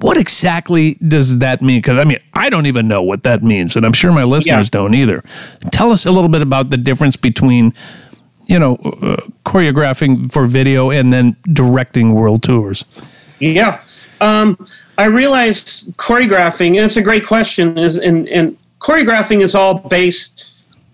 [0.00, 1.78] What exactly does that mean?
[1.78, 4.68] Because I mean, I don't even know what that means, and I'm sure my listeners
[4.68, 5.22] don't either.
[5.70, 7.72] Tell us a little bit about the difference between,
[8.46, 12.84] you know, uh, choreographing for video and then directing world tours.
[13.38, 13.80] Yeah.
[14.20, 14.66] Um,
[14.98, 20.44] I realized choreographing, and it's a great question, is and, and choreographing is all based,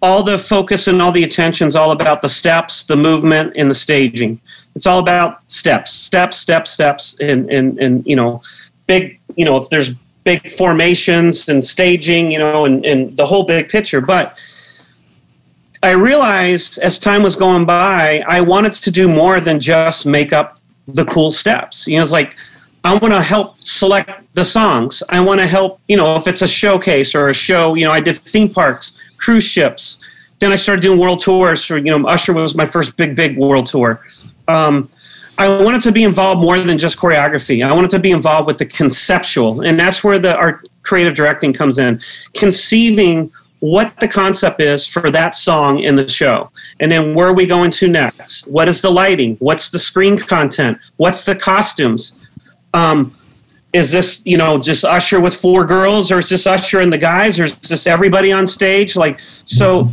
[0.01, 3.71] all the focus and all the attention is all about the steps, the movement, and
[3.71, 4.41] the staging.
[4.77, 8.43] It's all about steps, steps, steps, steps, and and and you know,
[8.87, 9.93] big, you know, if there's
[10.25, 14.01] big formations and staging, you know, and, and the whole big picture.
[14.01, 14.37] But
[15.83, 20.33] I realized as time was going by, I wanted to do more than just make
[20.33, 21.87] up the cool steps.
[21.87, 22.37] You know, it's like
[22.89, 25.03] I want to help select the songs.
[25.11, 27.93] I want to help, you know, if it's a showcase or a show, you know,
[27.93, 30.03] I did theme parks, cruise ships.
[30.39, 33.37] Then I started doing world tours for, you know, Usher was my first big, big
[33.37, 34.07] world tour.
[34.49, 34.91] Um,
[35.37, 37.63] I wanted to be involved more than just choreography.
[37.63, 41.53] I wanted to be involved with the conceptual, and that's where the art creative directing
[41.53, 42.01] comes in.
[42.33, 43.31] Conceiving
[43.61, 47.47] what the concept is for that song in the show, and then where are we
[47.47, 48.49] going to next?
[48.49, 49.37] What is the lighting?
[49.41, 50.79] What's the screen content?
[50.97, 52.28] What's the costumes?
[52.75, 53.15] Um,
[53.73, 56.99] is this you know just Usher with four girls, or is this Usher and the
[56.99, 58.97] guys, or is this everybody on stage?
[58.97, 59.91] Like so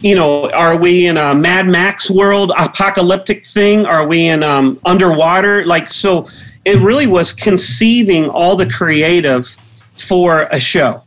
[0.00, 3.84] you know, are we in a Mad Max world, apocalyptic thing?
[3.84, 5.64] Are we in um, underwater?
[5.66, 6.28] Like, so
[6.64, 9.48] it really was conceiving all the creative
[9.92, 11.02] for a show.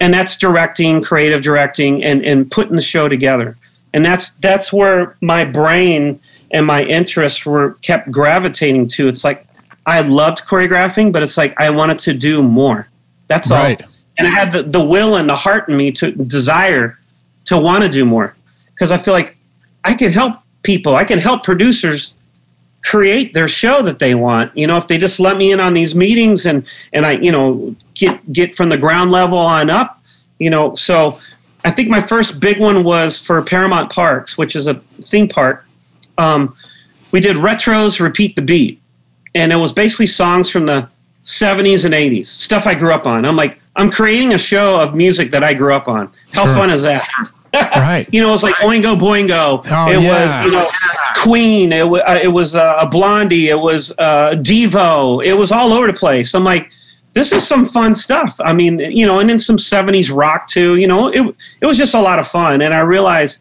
[0.00, 3.56] And that's directing, creative directing, and, and putting the show together.
[3.92, 6.18] And that's that's where my brain
[6.50, 9.06] and my interests were kept gravitating to.
[9.06, 9.46] It's like
[9.86, 12.88] I loved choreographing, but it's like I wanted to do more.
[13.28, 13.82] That's Right.
[13.82, 13.88] all.
[14.18, 16.98] And I had the, the will and the heart in me to desire
[17.46, 18.36] to want to do more
[18.74, 19.36] because I feel like
[19.84, 20.94] I can help people.
[20.94, 22.14] I can help producers
[22.84, 24.56] create their show that they want.
[24.56, 27.32] You know, if they just let me in on these meetings and and I, you
[27.32, 30.02] know, get get from the ground level on up.
[30.38, 31.18] You know, so
[31.64, 35.64] I think my first big one was for Paramount Parks, which is a theme park.
[36.18, 36.54] Um,
[37.12, 38.81] we did retros, repeat the beat,
[39.34, 40.88] and it was basically songs from the
[41.24, 43.24] 70s and 80s, stuff I grew up on.
[43.24, 46.12] I'm like, I'm creating a show of music that I grew up on.
[46.32, 46.54] How Sure.
[46.54, 47.06] fun is that?
[47.54, 48.06] Right.
[48.10, 49.62] you know, it was like Oingo Boingo.
[49.70, 50.08] Oh, it yeah.
[50.42, 50.66] was, you know,
[51.22, 51.70] Queen.
[51.70, 53.48] It, wa- uh, it was uh, a Blondie.
[53.48, 55.22] It was uh, Devo.
[55.22, 56.34] It was all over the place.
[56.34, 56.70] I'm like,
[57.12, 58.36] this is some fun stuff.
[58.42, 60.76] I mean, you know, and then some 70s rock too.
[60.76, 62.62] You know, it, it was just a lot of fun.
[62.62, 63.40] And I realized,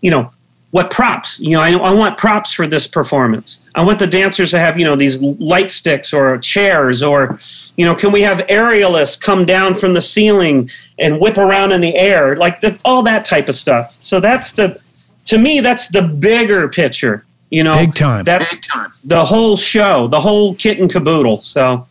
[0.00, 0.32] you know,
[0.70, 3.60] what props, you know, I, I want props for this performance.
[3.74, 7.40] I want the dancers to have, you know, these light sticks or chairs or,
[7.76, 11.80] you know, can we have aerialists come down from the ceiling and whip around in
[11.80, 12.36] the air?
[12.36, 13.96] Like the, all that type of stuff.
[13.98, 14.80] So that's the,
[15.26, 18.24] to me, that's the bigger picture, you know, Big time.
[18.24, 21.40] That's the whole show, the whole kit and caboodle.
[21.40, 21.88] So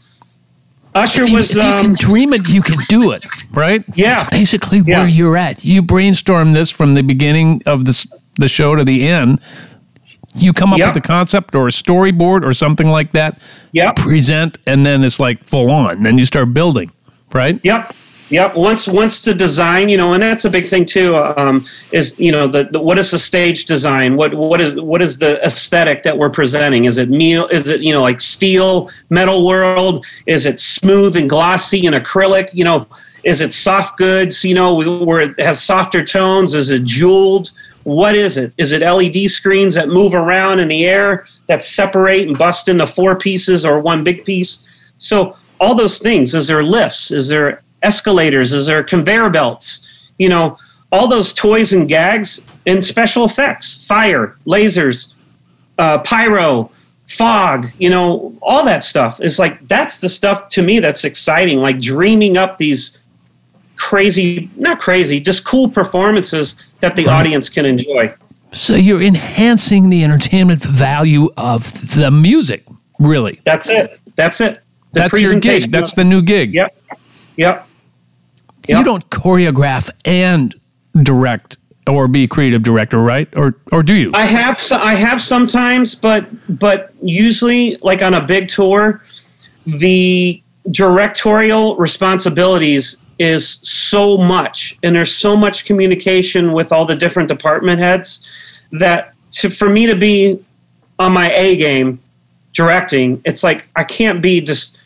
[0.96, 3.84] Usher If you, was, if you um, can dream it, you can do it, right?
[3.94, 4.22] Yeah.
[4.22, 5.02] It's basically Yeah.
[5.02, 5.64] where you're at.
[5.64, 8.08] You brainstorm this from the beginning of this,
[8.38, 9.40] the show to the end.
[10.36, 10.96] You come up Yep.
[10.96, 13.92] with a concept or a storyboard or something like that, Yeah.
[13.94, 16.04] present, and then it's like full on.
[16.04, 16.92] Then you start building,
[17.34, 17.60] right?
[17.64, 17.96] Yep.
[18.30, 18.56] Yep.
[18.56, 21.16] Once once the design, you know, and that's a big thing too.
[21.18, 24.18] Um, is you know the, the what is the stage design?
[24.18, 26.86] What what is what is the aesthetic that we're presenting?
[26.86, 27.48] Is it meal?
[27.48, 30.06] Is it you know like steel metal world?
[30.28, 32.50] Is it smooth and glossy and acrylic?
[32.54, 32.88] You know,
[33.24, 34.46] is it soft goods?
[34.46, 36.54] You know, where it has softer tones?
[36.54, 37.50] Is it jeweled?
[37.90, 38.54] What is it?
[38.58, 42.86] Is it LED screens that move around in the air that separate and bust into
[42.86, 44.64] four pieces or one big piece?
[45.00, 46.34] So all those things.
[46.34, 47.12] Is there lifts?
[47.12, 48.54] Is there escalators?
[48.54, 50.12] Is there conveyor belts?
[50.18, 50.58] You know,
[50.92, 55.14] all those toys and gags and special effects, fire, lasers,
[55.78, 56.72] uh, pyro,
[57.08, 57.68] fog.
[57.78, 61.60] You know, all that stuff is like that's the stuff to me that's exciting.
[61.60, 62.98] Like dreaming up these
[63.76, 67.14] crazy, not crazy, just cool performances that the Right.
[67.20, 68.14] audience can enjoy.
[68.52, 72.64] So you're enhancing the entertainment value of the music,
[73.00, 73.40] really.
[73.46, 74.00] That's it.
[74.16, 74.62] That's it.
[74.94, 75.72] The That's your gig.
[75.72, 76.54] That's the new gig.
[76.54, 76.76] Yep.
[77.38, 77.68] Yep.
[78.68, 80.56] You don't choreograph and
[81.04, 81.58] direct
[81.88, 83.28] or be creative director, right?
[83.36, 84.12] Or or do you?
[84.14, 86.26] I have I have sometimes, but
[86.60, 89.04] but usually like on a big tour,
[89.66, 97.28] the directorial responsibilities is so much, and there's so much communication with all the different
[97.30, 98.26] department heads
[98.72, 100.44] that to for me to be
[100.98, 102.00] on my A game
[102.54, 104.78] directing, it's like I can't be just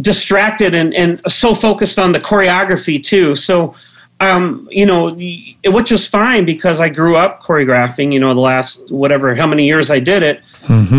[0.00, 3.34] distracted and, and so focused on the choreography too.
[3.34, 3.74] So,
[4.20, 5.10] um, you know,
[5.66, 9.66] which was fine because I grew up choreographing, you know, the last whatever, how many
[9.66, 10.40] years I did it.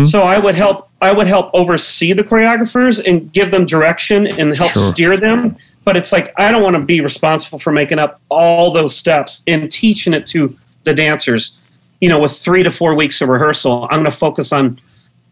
[0.04, 4.54] So I would help, I would help oversee the choreographers and give them direction and
[4.56, 4.82] help Sure.
[4.82, 5.56] steer them.
[5.84, 9.42] But it's like, I don't want to be responsible for making up all those steps
[9.46, 11.58] and teaching it to the dancers,
[12.00, 13.84] you know, with three to four weeks of rehearsal.
[13.84, 14.80] I'm going to focus on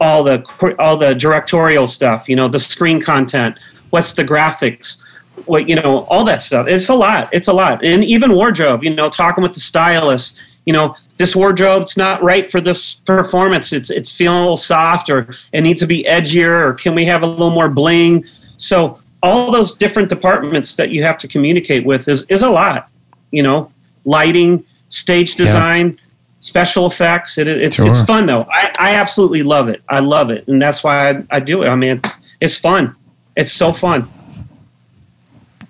[0.01, 0.45] all the
[0.79, 3.59] all the directorial stuff you know the screen content
[3.91, 4.99] what's the graphics
[5.47, 6.67] what you know all that stuff.
[6.67, 7.85] It's a lot it's a lot.
[7.85, 12.23] And even wardrobe you know talking with the stylist you know this wardrobe it's not
[12.23, 13.73] right for this performance.
[13.73, 17.05] It's it's feeling a little soft or it needs to be edgier or can we
[17.07, 18.25] have a little more bling?
[18.57, 22.89] So all those different departments that you have to communicate with is is a lot
[23.31, 23.71] you know
[24.05, 25.99] lighting stage design
[26.41, 27.37] special effects.
[27.37, 27.87] It, it's Sure.
[27.87, 28.47] it's fun though.
[28.53, 29.83] I, I absolutely love it.
[29.89, 31.69] I love it, and that's why I, I do it.
[31.69, 32.95] I mean, it's, it's fun.
[33.37, 34.05] It's so fun.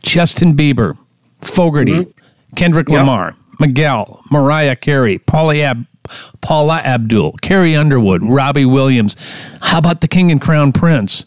[0.03, 0.97] Justin Bieber,
[1.41, 2.07] Fogerty,
[2.57, 2.95] Kendrick Mm-hmm.
[2.95, 3.01] Yep.
[3.01, 5.87] Lamar, Miguel, Mariah Carey, Paula, Ab-
[6.41, 9.17] Paula Abdul, Carrie Underwood, Robbie Williams.
[9.63, 11.27] How about the King and Crown Prince?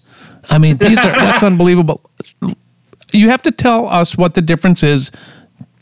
[0.50, 2.02] I mean, these are, that's unbelievable.
[3.12, 5.12] You have to tell us what the difference is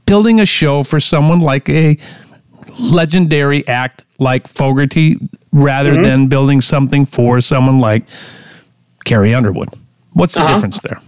[0.05, 1.97] building a show for someone like a
[2.79, 5.17] legendary act like Fogerty
[5.51, 6.03] rather Mm-hmm.
[6.03, 8.03] than building something for someone like
[9.05, 9.69] Carrie Underwood.
[10.13, 10.53] What's the Uh-huh.
[10.55, 10.99] difference there?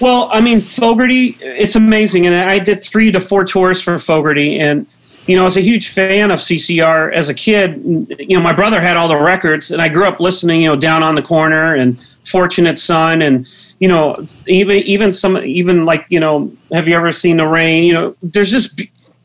[0.00, 4.58] Well, I mean, Fogerty, it's amazing, and I did three to four tours for Fogerty,
[4.58, 4.86] and
[5.26, 7.80] you know, I was a huge fan of CCR as a kid.
[8.18, 10.62] You know, my brother had all the records, and I grew up listening.
[10.62, 11.98] You know, Down on the Corner and
[12.30, 13.46] Fortunate Son, and
[13.78, 14.16] you know,
[14.46, 17.84] even even some even like you know, have you ever seen the rain?
[17.84, 18.80] You know, there's just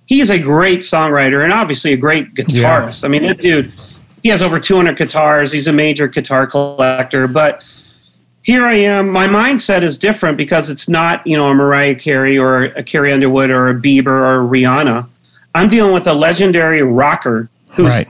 [0.05, 3.03] he's a great songwriter and obviously a great guitarist.
[3.03, 3.71] I mean, that dude,
[4.23, 5.51] he has over 200 guitars.
[5.51, 7.63] He's a major guitar collector, but
[8.45, 9.09] here I am.
[9.09, 13.11] My mindset is different because it's not, you know, a Mariah Carey or a Carrie
[13.11, 15.07] Underwood or a Bieber or a Rihanna.
[15.55, 18.07] I'm dealing with a legendary rocker who's Right.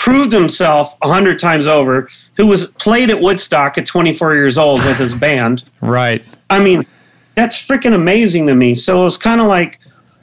[0.00, 4.78] Proved himself a hundred times over, who was played at Woodstock at 24 years old
[4.86, 5.62] with his band.
[5.82, 6.24] Right.
[6.48, 6.86] I mean,
[7.34, 8.74] that's freaking amazing to me.
[8.74, 9.78] So it was kind of like,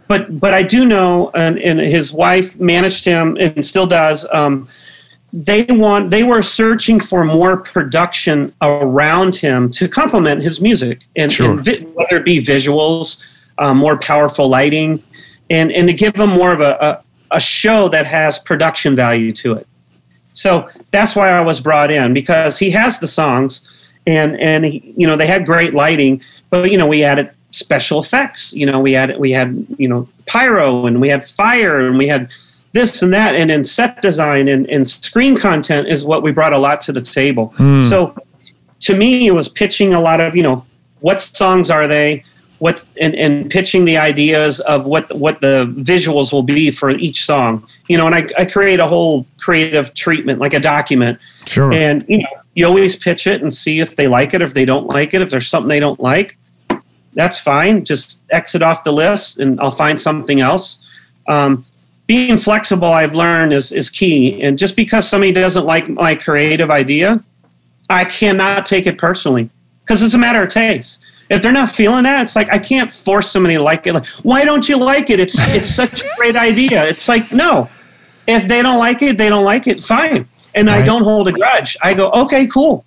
[0.07, 4.25] but but I do know, and, and his wife managed him and still does.
[4.33, 4.67] Um,
[5.31, 11.31] they want they were searching for more production around him to complement his music, and,
[11.31, 11.51] Sure.
[11.51, 13.21] and vi- whether it be visuals,
[13.59, 15.03] um, more powerful lighting,
[15.51, 19.31] and and to give him more of a, a a show that has production value
[19.33, 19.66] to it.
[20.37, 23.61] So that's why I was brought in because he has the songs,
[24.05, 26.21] and and he, you know they had great lighting,
[26.51, 28.53] but you know we added special effects.
[28.53, 32.07] You know we had we had you know pyro and we had fire and we
[32.07, 32.29] had
[32.71, 36.53] this and that, and then set design and, and screen content is what we brought
[36.53, 37.47] a lot to the table.
[37.57, 37.81] Hmm.
[37.81, 38.15] So
[38.81, 40.65] to me, it was pitching a lot of you know
[40.99, 42.23] what songs are they.
[42.59, 47.23] What and, and pitching the ideas of what what the visuals will be for each
[47.23, 51.71] song, you know, and I, I create a whole creative treatment like a document, Sure.
[51.71, 54.65] and you know, you always pitch it and see if they like it, if they
[54.65, 56.37] don't like it, if there's something they don't like,
[57.13, 57.85] that's fine.
[57.85, 60.79] Just exit off the list, and I'll find something else.
[61.27, 61.65] Um,
[62.07, 64.41] being flexible, I've learned is is key.
[64.41, 67.23] And just because somebody doesn't like my creative idea,
[67.89, 69.49] I cannot take it personally
[69.81, 71.01] because it's a matter of taste.
[71.29, 73.93] If they're not feeling that, it's like I can't force somebody to like it.
[73.93, 75.19] Like, why don't you like it?
[75.19, 76.85] It's it's such a great idea.
[76.87, 77.69] It's like no,
[78.27, 79.83] if they don't like it, they don't like it.
[79.83, 81.77] Fine, and I don't hold a grudge.
[81.81, 82.85] I go, okay, cool.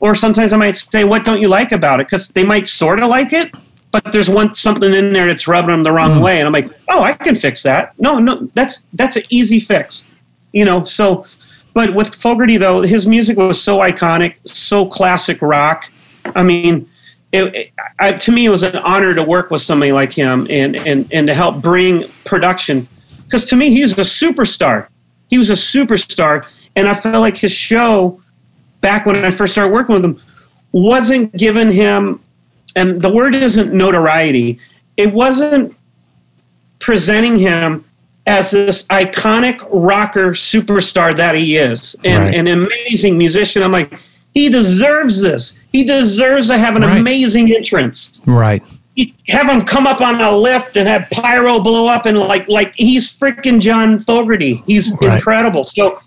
[0.00, 2.06] Or sometimes I might say, what don't you like about it?
[2.06, 3.52] Because they might sort of like it,
[3.90, 6.22] but there's one something in there that's rubbing them the wrong mm.
[6.22, 7.98] way, and I'm like, oh, I can fix that.
[7.98, 10.04] No, no, that's that's an easy fix,
[10.52, 10.84] you know.
[10.84, 11.26] So,
[11.74, 15.90] but with Fogerty though, his music was so iconic, so classic rock.
[16.36, 16.88] I mean,
[17.32, 20.46] it, it, I, to me, it was an honor to work with somebody like him
[20.50, 22.86] and and and to help bring production.
[23.24, 24.88] Because to me, he was a superstar.
[25.28, 28.20] He was a superstar, and I felt like his show
[28.80, 30.20] back when I first started working with him
[30.72, 32.20] wasn't giving him,
[32.76, 34.58] and the word isn't notoriety.
[34.96, 35.74] It wasn't
[36.78, 37.84] presenting him
[38.26, 42.34] as this iconic rocker superstar that he is, and Right.
[42.34, 43.62] an amazing musician.
[43.62, 43.98] I'm like,
[44.38, 45.58] he deserves this.
[45.72, 47.00] He deserves to have an Right.
[47.00, 48.62] amazing entrance right.
[49.28, 52.72] have him come up on a lift and have pyro blow up and like like
[52.76, 54.62] he's freaking John Fogerty.
[54.66, 55.14] He's Right.
[55.16, 55.64] incredible.
[55.64, 55.98] So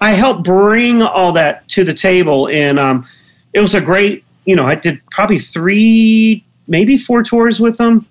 [0.00, 3.06] I helped bring all that to the table, and um,
[3.52, 4.24] it was a great.
[4.46, 8.06] You know, I did probably three, maybe four tours with them.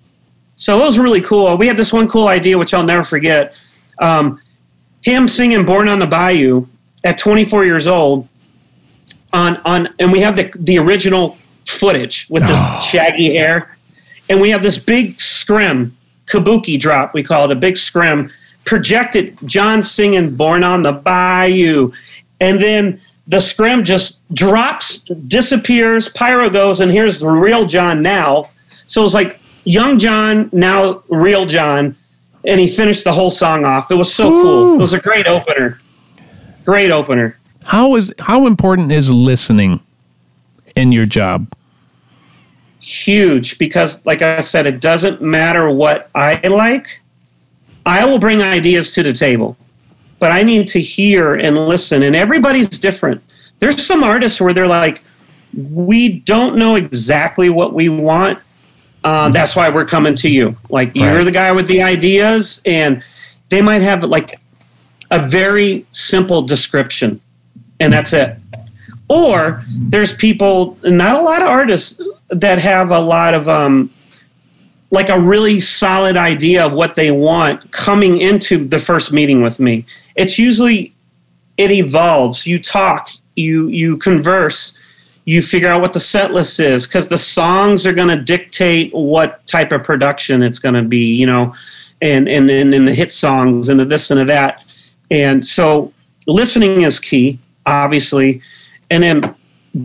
[0.56, 1.56] So it was really cool.
[1.56, 3.54] We had this one cool idea, which I'll never forget.
[3.98, 4.40] Um,
[5.02, 6.66] him singing "Born on the Bayou"
[7.02, 8.28] at 24 years old.
[9.32, 12.80] On on, and we have the the original footage with this ah.
[12.80, 13.76] shaggy hair
[14.30, 18.30] and we have this big scrim, kabuki drop, we call it a big scrim,
[18.64, 21.90] projected John singing Born on the Bayou.
[22.40, 28.50] And then the scrim just drops, disappears, pyro goes, and here's the real John now.
[28.86, 31.96] So it's like young John, now real John.
[32.46, 33.90] And he finished the whole song off.
[33.90, 34.74] It was so cool.
[34.74, 35.80] It was a great opener.
[36.64, 37.36] Great opener.
[37.64, 39.80] How is how important is listening
[40.76, 41.48] in your job?
[42.82, 47.02] huge because like i said it doesn't matter what i like
[47.84, 49.54] i will bring ideas to the table
[50.18, 53.22] but i need to hear and listen and everybody's different.
[53.58, 55.02] There's some artists where they're like
[55.54, 58.38] we don't know exactly what we want
[59.02, 60.56] uh, that's why we're coming to you.
[60.68, 63.02] Like you're the guy with the ideas and
[63.48, 64.38] they might have like
[65.10, 67.20] a very simple description
[67.80, 68.36] and that's it.
[69.08, 73.90] Or there's people not a lot of artists that have a lot of um,
[74.92, 79.58] like a really solid idea of what they want coming into the first meeting with
[79.58, 79.84] me.
[80.14, 80.92] It's usually
[81.56, 82.46] it evolves.
[82.46, 84.74] You talk you you converse
[85.24, 88.92] you figure out what the set list is because the songs are going to dictate
[88.92, 91.54] what type of production it's going to be you know
[92.00, 94.64] and and and, the hit songs and the this and the that.
[95.10, 95.92] And so
[96.26, 98.42] listening is key obviously.
[98.90, 99.34] And then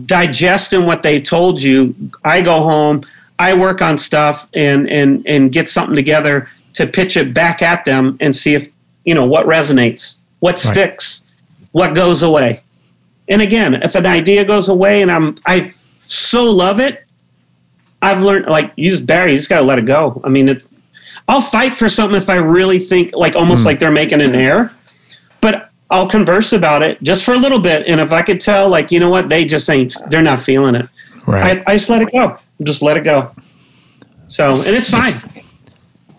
[0.04, 3.04] digesting what they told you i go home
[3.38, 7.84] i work on stuff and and and get something together to pitch it back at
[7.84, 8.68] them and see if
[9.04, 11.32] you know what resonates what sticks
[11.72, 12.62] what goes away.
[13.28, 15.72] And again if an idea goes away and i'm i
[16.04, 17.04] so love it
[18.02, 20.20] i've learned like you just barry you just gotta let it go.
[20.24, 20.68] I mean it's
[21.28, 23.66] i'll fight for something if i really think like almost hmm.
[23.66, 24.72] like they're making an error
[25.90, 27.86] I'll converse about it just for a little bit.
[27.86, 30.74] And if I could tell, like, you know what, they just ain't, they're not feeling
[30.74, 30.86] it.
[31.26, 31.62] Right.
[31.66, 32.38] I, I just let it go.
[32.62, 33.32] Just let it go.
[34.28, 35.12] So, and it's fine.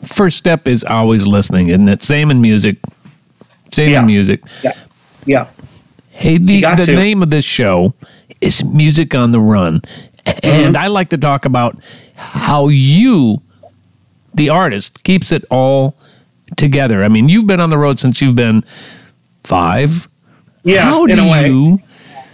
[0.03, 2.01] First step is always listening, isn't it?
[2.01, 2.77] Same in music.
[3.73, 3.99] Same Yeah.
[3.99, 4.41] in music.
[4.63, 4.71] Yeah.
[5.25, 5.47] Yeah.
[6.11, 6.95] Hey, the, the to.
[6.95, 7.93] name of this show
[8.39, 9.81] is Music on the Run.
[10.25, 10.77] And mm-hmm.
[10.77, 11.77] I like to talk about
[12.15, 13.41] how you,
[14.33, 15.97] the artist, keeps it all
[16.55, 17.03] together.
[17.03, 18.63] I mean, you've been on the road since you've been
[19.47, 20.07] five.
[20.63, 21.79] Yeah, how do you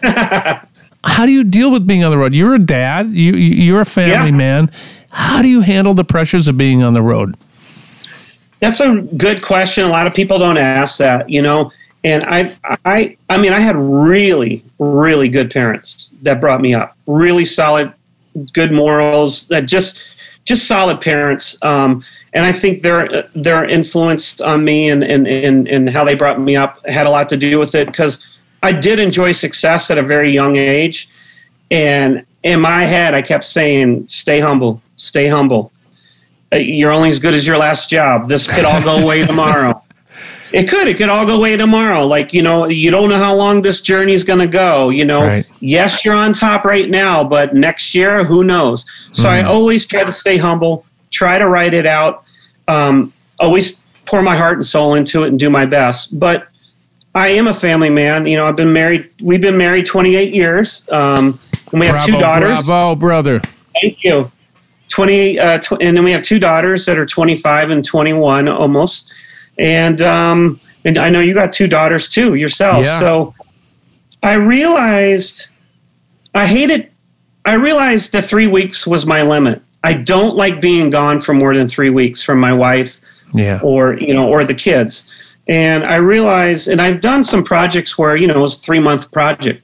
[0.03, 2.33] how do you deal with being on the road?
[2.33, 3.09] You're a dad.
[3.11, 4.35] You you- you're a family Yeah.
[4.37, 4.69] man.
[5.11, 7.35] How do you handle the pressures of being on the road?
[8.59, 9.83] That's a good question.
[9.83, 11.71] A lot of people don't ask that, you know.
[12.05, 12.51] And I,
[12.85, 16.97] I, I mean, I had really, really good parents that brought me up.
[17.07, 17.93] Really solid,
[18.53, 19.45] good morals.
[19.47, 19.99] That just,
[20.45, 21.57] just solid parents.
[21.61, 26.15] Um, and I think their their influence on me and and, and and how they
[26.15, 28.25] brought me up had a lot to do with it because
[28.61, 31.09] I did enjoy success at a very young age,
[31.69, 35.71] and in my head I kept saying, "Stay humble, stay humble."
[36.51, 38.29] Uh, You're only as good as your last job.
[38.29, 39.82] This could all go away tomorrow.
[40.51, 40.87] It could.
[40.87, 42.05] It could all go away tomorrow.
[42.05, 44.89] Like, you know, you don't know how long this journey is going to go.
[44.89, 45.45] You know, Right.
[45.59, 48.85] yes, you're on top right now, but next year, who knows?
[49.11, 52.23] So I always try to stay humble, try to write it out,
[52.67, 53.73] um, always
[54.05, 56.19] pour my heart and soul into it and do my best.
[56.19, 56.47] But
[57.15, 58.27] I am a family man.
[58.27, 61.39] You know, I've been married, we've been married 28 years, um,
[61.71, 62.53] and we have two daughters.
[62.65, 63.39] bravo, brother.
[63.81, 64.31] Thank you.
[64.89, 69.11] 20, uh, tw- and then we have two daughters that are 25 and 21 almost.
[69.57, 72.85] And, um, and I know you got two daughters too yourself.
[72.85, 72.99] Yeah.
[72.99, 73.35] So
[74.21, 75.47] I realized
[76.33, 76.89] I hated,
[77.45, 79.61] I realized the three weeks was my limit.
[79.83, 82.99] I don't like being gone for more than three weeks from my wife
[83.33, 83.59] Yeah.
[83.61, 85.05] or you know or the kids
[85.49, 88.79] and i realized and i've done some projects where you know it was a three
[88.79, 89.61] month project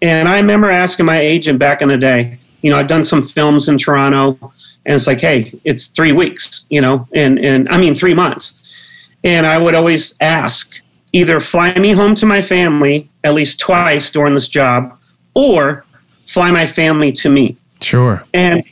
[0.00, 3.22] and i remember asking my agent back in the day you know i've done some
[3.22, 4.36] films in toronto
[4.84, 8.71] and it's like hey it's three weeks you know and and i mean three months
[9.24, 10.80] and i would always ask
[11.12, 14.98] either fly me home to my family at least twice during this job
[15.34, 15.84] or
[16.26, 18.22] fly my family to me Sure.
[18.32, 18.62] and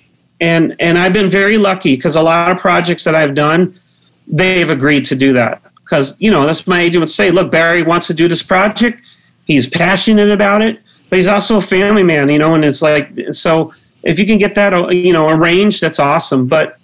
[0.41, 3.79] and and I've been very lucky because a lot of projects that I've done,
[4.27, 7.31] they've agreed to do that because you know that's my agent would say.
[7.31, 9.03] Look, Barry wants to do this project.
[9.47, 10.81] He's passionate about it,
[11.11, 12.55] but he's also a family man, you know.
[12.55, 16.47] And it's like so if you can get that you know arranged, that's awesome.
[16.47, 16.79] But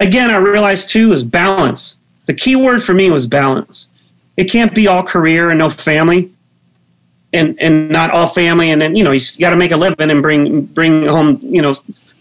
[0.00, 1.98] again, I realized too is balance.
[2.26, 3.88] The key word for me was balance.
[4.36, 6.30] It can't be all career and no family
[7.32, 10.10] and and not all family and then you know you got to make a living
[10.10, 11.74] and bring bring home you know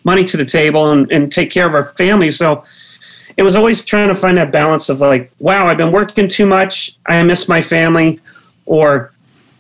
[0.03, 2.63] money to the table and, and take care of our family so
[3.37, 6.45] it was always trying to find that balance of like wow i've been working too
[6.47, 8.19] much i miss my family
[8.65, 9.11] or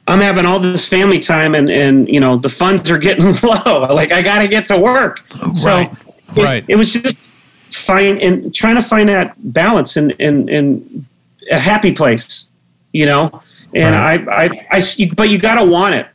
[0.07, 3.81] i'm having all this family time and and you know the funds are getting low
[3.93, 5.19] like i got to get to work
[5.53, 5.91] so Right.
[5.91, 6.65] it, Right.
[6.67, 7.15] it was just
[7.73, 11.05] find and trying to find that balance and and and
[11.51, 12.49] a happy place
[12.93, 13.41] you know?
[13.75, 14.27] And Right.
[14.29, 16.07] I, I i but you got to want it.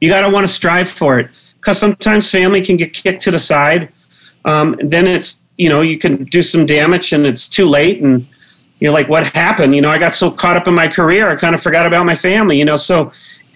[0.00, 1.28] You got to want to strive for it.
[1.56, 3.88] Because sometimes family can get kicked to the side
[4.44, 8.24] um, then it's you know you can do some damage and it's too late and
[8.78, 9.74] you're like what happened?
[9.74, 12.06] You know i got so caught up in my career i kind of forgot about
[12.06, 12.76] my family you know?
[12.76, 13.10] So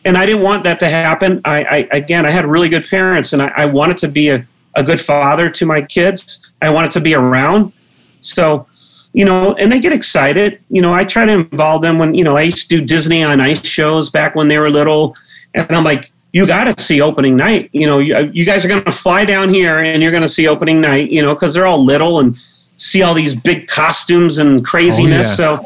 [0.05, 1.41] and i didn't want that to happen.
[1.45, 4.45] I, I again i had really good parents and i, I wanted to be a,
[4.75, 7.73] a good father to my kids i want it to be around.
[8.21, 8.67] So
[9.13, 10.61] you know and they get excited.
[10.69, 13.23] You know i try to involve them when you know i used to do disney
[13.23, 15.15] on ice shows back when they were little.
[15.55, 17.71] And i'm like you got to see opening night.
[17.73, 20.29] You know you, you guys are going to fly down here and you're going to
[20.29, 22.37] see opening night you know because they're all little and
[22.77, 25.39] see all these big costumes and craziness.
[25.41, 25.59] Oh, yeah.
[25.59, 25.65] so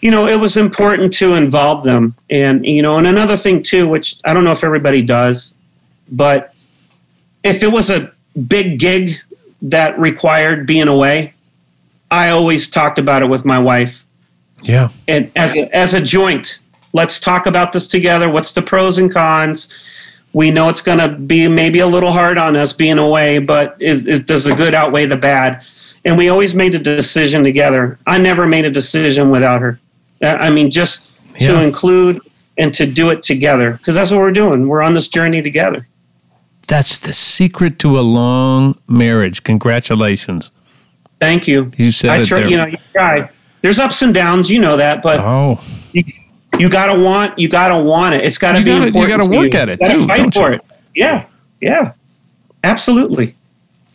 [0.00, 2.14] you know it was important to involve them.
[2.28, 5.54] And you know and another thing too which i don't know if everybody does
[6.10, 6.54] but
[7.42, 8.12] if it was a
[8.48, 9.20] big gig
[9.62, 11.34] that required being away
[12.10, 14.04] i always talked about it with my wife.
[14.62, 14.88] Yeah.
[15.08, 16.60] and as a, as a joint
[16.92, 18.28] let's talk about this together.
[18.28, 19.68] What's the pros and cons?
[20.32, 23.76] We know it's going to be maybe a little hard on us being away but
[23.80, 25.64] is, is, does the good outweigh the bad?
[26.04, 27.98] And we always made a decision together.
[28.06, 29.78] I never made a decision without her.
[30.22, 31.06] I mean just
[31.40, 32.20] to include
[32.58, 34.68] and to do it together because that's what we're doing.
[34.68, 35.86] We're on this journey together
[36.70, 39.42] That's the secret to a long marriage.
[39.42, 40.50] Congratulations.
[41.18, 42.48] thank you You said I it try, there.
[42.48, 43.28] you know you try
[43.60, 45.60] there's ups and downs you know that but oh,
[46.58, 48.24] you gotta want you gotta want it.
[48.24, 49.58] It's gotta You be gotta- you gotta to work you.
[49.60, 50.54] at it, You too, Fight for you?
[50.56, 50.64] it.
[50.94, 51.26] Yeah,
[51.60, 51.92] yeah,
[52.64, 53.34] absolutely.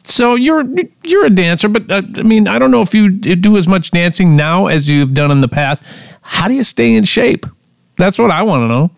[0.04, 0.64] so you're
[1.04, 3.90] you're a dancer, but uh, I mean, I don't know if you do as much
[3.92, 5.84] dancing now as you've done in the past.
[6.22, 7.46] How do you stay in shape?
[7.98, 8.92] That's what I want to know.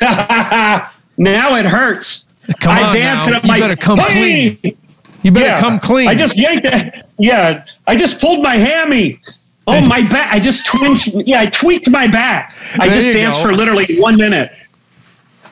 [1.18, 2.26] now it hurts.
[2.60, 3.26] Come I on dance now.
[3.28, 4.76] and I'm You like, better come "Hey!" clean.
[5.22, 6.08] You better Yeah, come clean.
[6.08, 7.06] I just yanked that.
[7.18, 9.20] Yeah, I just pulled my hammy.
[9.66, 10.30] Oh my back!
[10.32, 11.06] I just tweaked.
[11.26, 12.54] Yeah, I tweaked my back.
[12.78, 13.48] I There just danced go.
[13.48, 14.52] for literally one minute.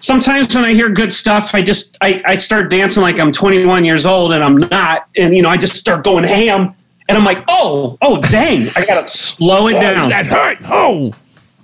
[0.01, 3.85] sometimes when I hear good stuff, I just I, I start dancing like I'm 21
[3.87, 6.75] years old and I'm not, and you know I just start going ham,
[7.09, 10.11] and I'm like, oh, oh, dang, I gotta slow it down.
[10.11, 10.59] That hurt.
[10.65, 11.15] Oh.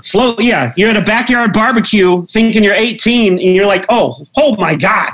[0.03, 0.73] Slow, yeah.
[0.77, 5.13] You're at a backyard barbecue, thinking you're 18, and you're like, oh, oh my god,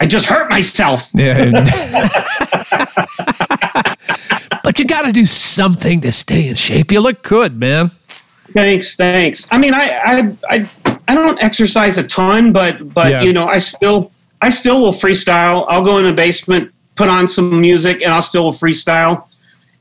[0.00, 1.10] I just hurt myself.
[1.14, 1.50] Yeah.
[4.62, 6.92] but you got to do something to stay in shape.
[6.92, 7.90] You look good, man.
[8.52, 9.46] Thanks, thanks.
[9.50, 10.68] I mean, I, I, I,
[11.08, 13.22] I don't exercise a ton, but, but Yeah.
[13.22, 15.64] you know, I still, I still will freestyle.
[15.68, 19.26] I'll go in the basement, put on some music, and I'll still will freestyle.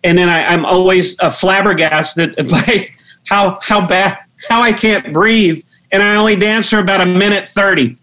[0.04, 2.90] And then I, I'm always uh, flabbergasted by
[3.34, 7.50] how, how bad, how I can't breathe, and I only dance for about a minute
[7.50, 7.98] thirty.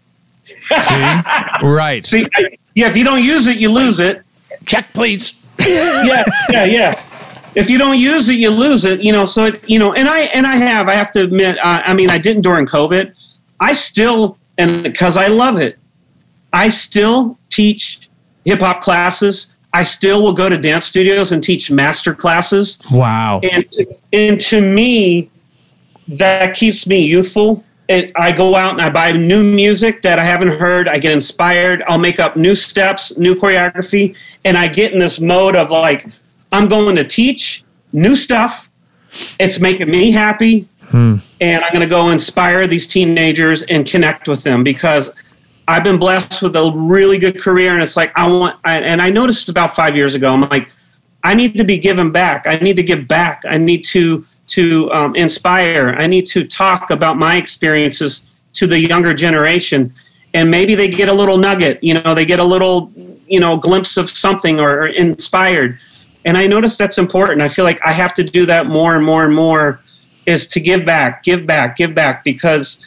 [1.63, 2.03] Right.
[2.03, 4.23] See, I, yeah, if you don't use it, you lose it.
[4.65, 5.33] Check, please.
[5.59, 7.03] yeah, yeah, yeah.
[7.55, 9.01] If you don't use it, you lose it.
[9.01, 10.89] You know, so it, you know, and I and I have.
[10.89, 11.57] I have to admit.
[11.59, 13.13] Uh, I mean, I didn't during COVID.
[13.59, 15.77] I still, and because I love it,
[16.51, 18.09] I still teach
[18.43, 19.50] hip hop classes.
[19.73, 22.79] I still will go to dance studios and teach master classes.
[22.91, 23.39] Wow.
[23.43, 23.65] And
[24.11, 25.29] and to me,
[26.07, 27.63] that keeps me youthful.
[27.87, 30.87] And I go out and I buy new music that I haven't heard.
[30.87, 31.83] I get inspired.
[31.87, 34.15] I'll make up new steps, new choreography,
[34.45, 36.07] and I get in this mode of like,
[36.53, 38.69] I'm going to teach new stuff.
[39.39, 41.15] It's making me happy, hmm.
[41.41, 45.11] and I'm going to go inspire these teenagers and connect with them because
[45.71, 48.59] I've been blessed with a really good career, and it's like I want.
[48.65, 50.69] I, and I noticed about five years ago, I'm like,
[51.23, 52.45] I need to be given back.
[52.45, 53.43] I need to give back.
[53.47, 55.95] I need to to um, inspire.
[55.97, 59.93] I need to talk about my experiences to the younger generation,
[60.33, 61.81] and maybe they get a little nugget.
[61.81, 62.91] You know, they get a little
[63.27, 65.79] you know glimpse of something or, or inspired.
[66.25, 67.41] And I notice that's important.
[67.41, 69.79] I feel like I have to do that more and more and more.
[70.25, 72.85] Is to give back, give back, give back because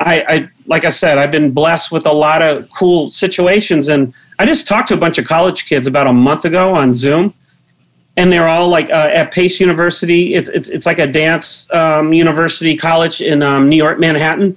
[0.00, 4.14] I, I like I said, I've been blessed with a lot of cool situations, and
[4.38, 7.34] I just talked to a bunch of college kids about a month ago on Zoom,
[8.16, 10.34] and they're all like uh, at Pace University.
[10.34, 14.56] It's, it's it's like a dance um, university college in um, New York, Manhattan,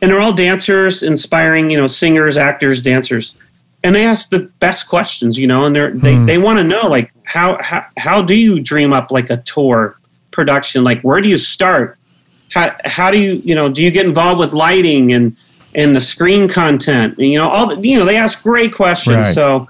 [0.00, 3.34] and they're all dancers, inspiring you know singers, actors, dancers,
[3.84, 6.88] and they ask the best questions, you know, and they're they they want to know
[6.88, 9.98] like how, how how do you dream up like a tour
[10.30, 10.82] production?
[10.82, 11.97] Like where do you start?
[12.54, 15.36] How, how do you you know do you get involved with lighting and
[15.74, 17.18] and the screen content?
[17.18, 19.34] And, you know all the, you know they ask great questions Right.
[19.34, 19.68] so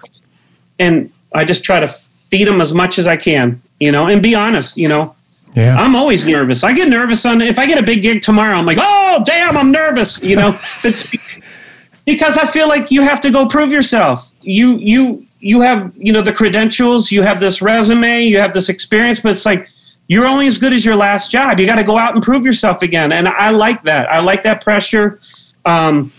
[0.79, 1.89] and i just try to
[2.31, 5.14] feed them as much as i can you know and be honest you know.
[5.57, 5.76] Yeah.
[5.76, 6.62] i'm always nervous.
[6.62, 9.57] I get nervous on if i get a big gig tomorrow i'm like oh damn
[9.57, 10.49] i'm nervous you know.
[10.85, 14.31] It's because i feel like you have to go prove yourself.
[14.43, 18.68] You you you have you know the credentials you have this resume you have this
[18.68, 19.68] experience but it's like
[20.09, 21.61] you're only as good as your last job.
[21.61, 23.13] You got to go out and prove yourself again.
[23.13, 24.11] And I like that.
[24.11, 25.21] I like that pressure.
[25.65, 26.11] Um,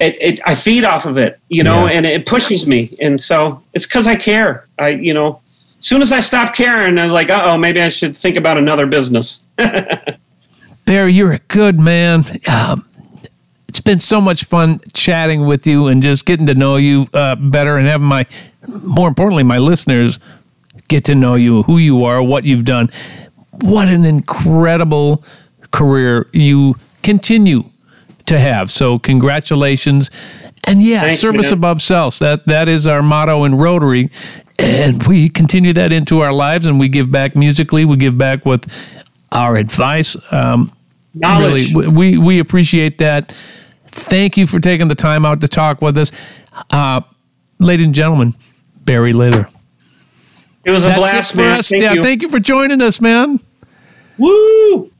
[0.00, 1.92] it, it, I feed off of it, you know, Yeah.
[1.92, 2.96] and it pushes me.
[3.00, 4.66] And so it's because I care.
[4.78, 5.40] I, you know,
[5.78, 8.58] as soon as I stop caring, I'm like, uh oh, maybe I should think about
[8.58, 9.40] another business.
[10.86, 12.22] Barry, you're a good man.
[12.50, 12.84] Um,
[13.68, 17.34] it's been so much fun chatting with you and just getting to know you uh,
[17.34, 18.24] better and having my,
[18.86, 20.18] more importantly, my listeners
[20.88, 22.88] get to know you, who you are, what you've done.
[23.62, 25.24] What an incredible
[25.70, 27.64] career you continue
[28.26, 28.70] to have.
[28.70, 30.10] So, congratulations.
[30.68, 31.58] And yeah, Thanks, service man.
[31.58, 32.18] above self.
[32.18, 34.10] That that is our motto in Rotary,
[34.58, 36.66] and we continue that into our lives.
[36.66, 37.84] And we give back musically.
[37.84, 40.16] We give back with our advice.
[40.32, 40.72] Um,
[41.14, 41.72] Knowledge.
[41.72, 43.32] Really, we we appreciate that.
[43.86, 46.12] Thank you for taking the time out to talk with us,
[46.70, 47.00] uh,
[47.58, 48.34] ladies and gentlemen.
[48.84, 49.48] Barry Lather.
[50.66, 51.58] It was a That's blast, for man.
[51.60, 51.68] us.
[51.68, 52.02] Thank yeah, you.
[52.02, 53.38] thank you for joining us, man.
[54.18, 54.90] Woo!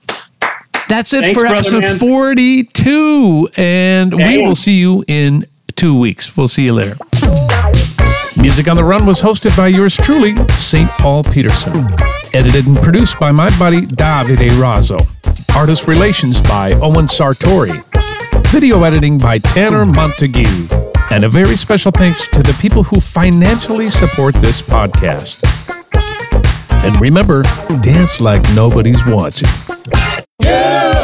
[0.88, 1.96] That's it Thanks, for brother, episode man.
[1.98, 3.48] 42.
[3.56, 5.44] And we will see you in
[5.74, 6.36] two weeks.
[6.36, 6.94] We'll see you later.
[8.36, 10.88] Music on the Run was hosted by yours truly, St.
[10.90, 11.74] Paul Peterson.
[12.32, 15.04] Edited and produced by my buddy Davide Razzo.
[15.56, 17.82] Artist relations by Owen Sartori.
[18.52, 20.68] Video editing by Tanner Montague.
[21.10, 25.42] And a very special thanks to the people who financially support this podcast.
[26.86, 27.42] And remember,
[27.82, 29.48] dance like nobody's watching.
[30.40, 30.95] Yeah.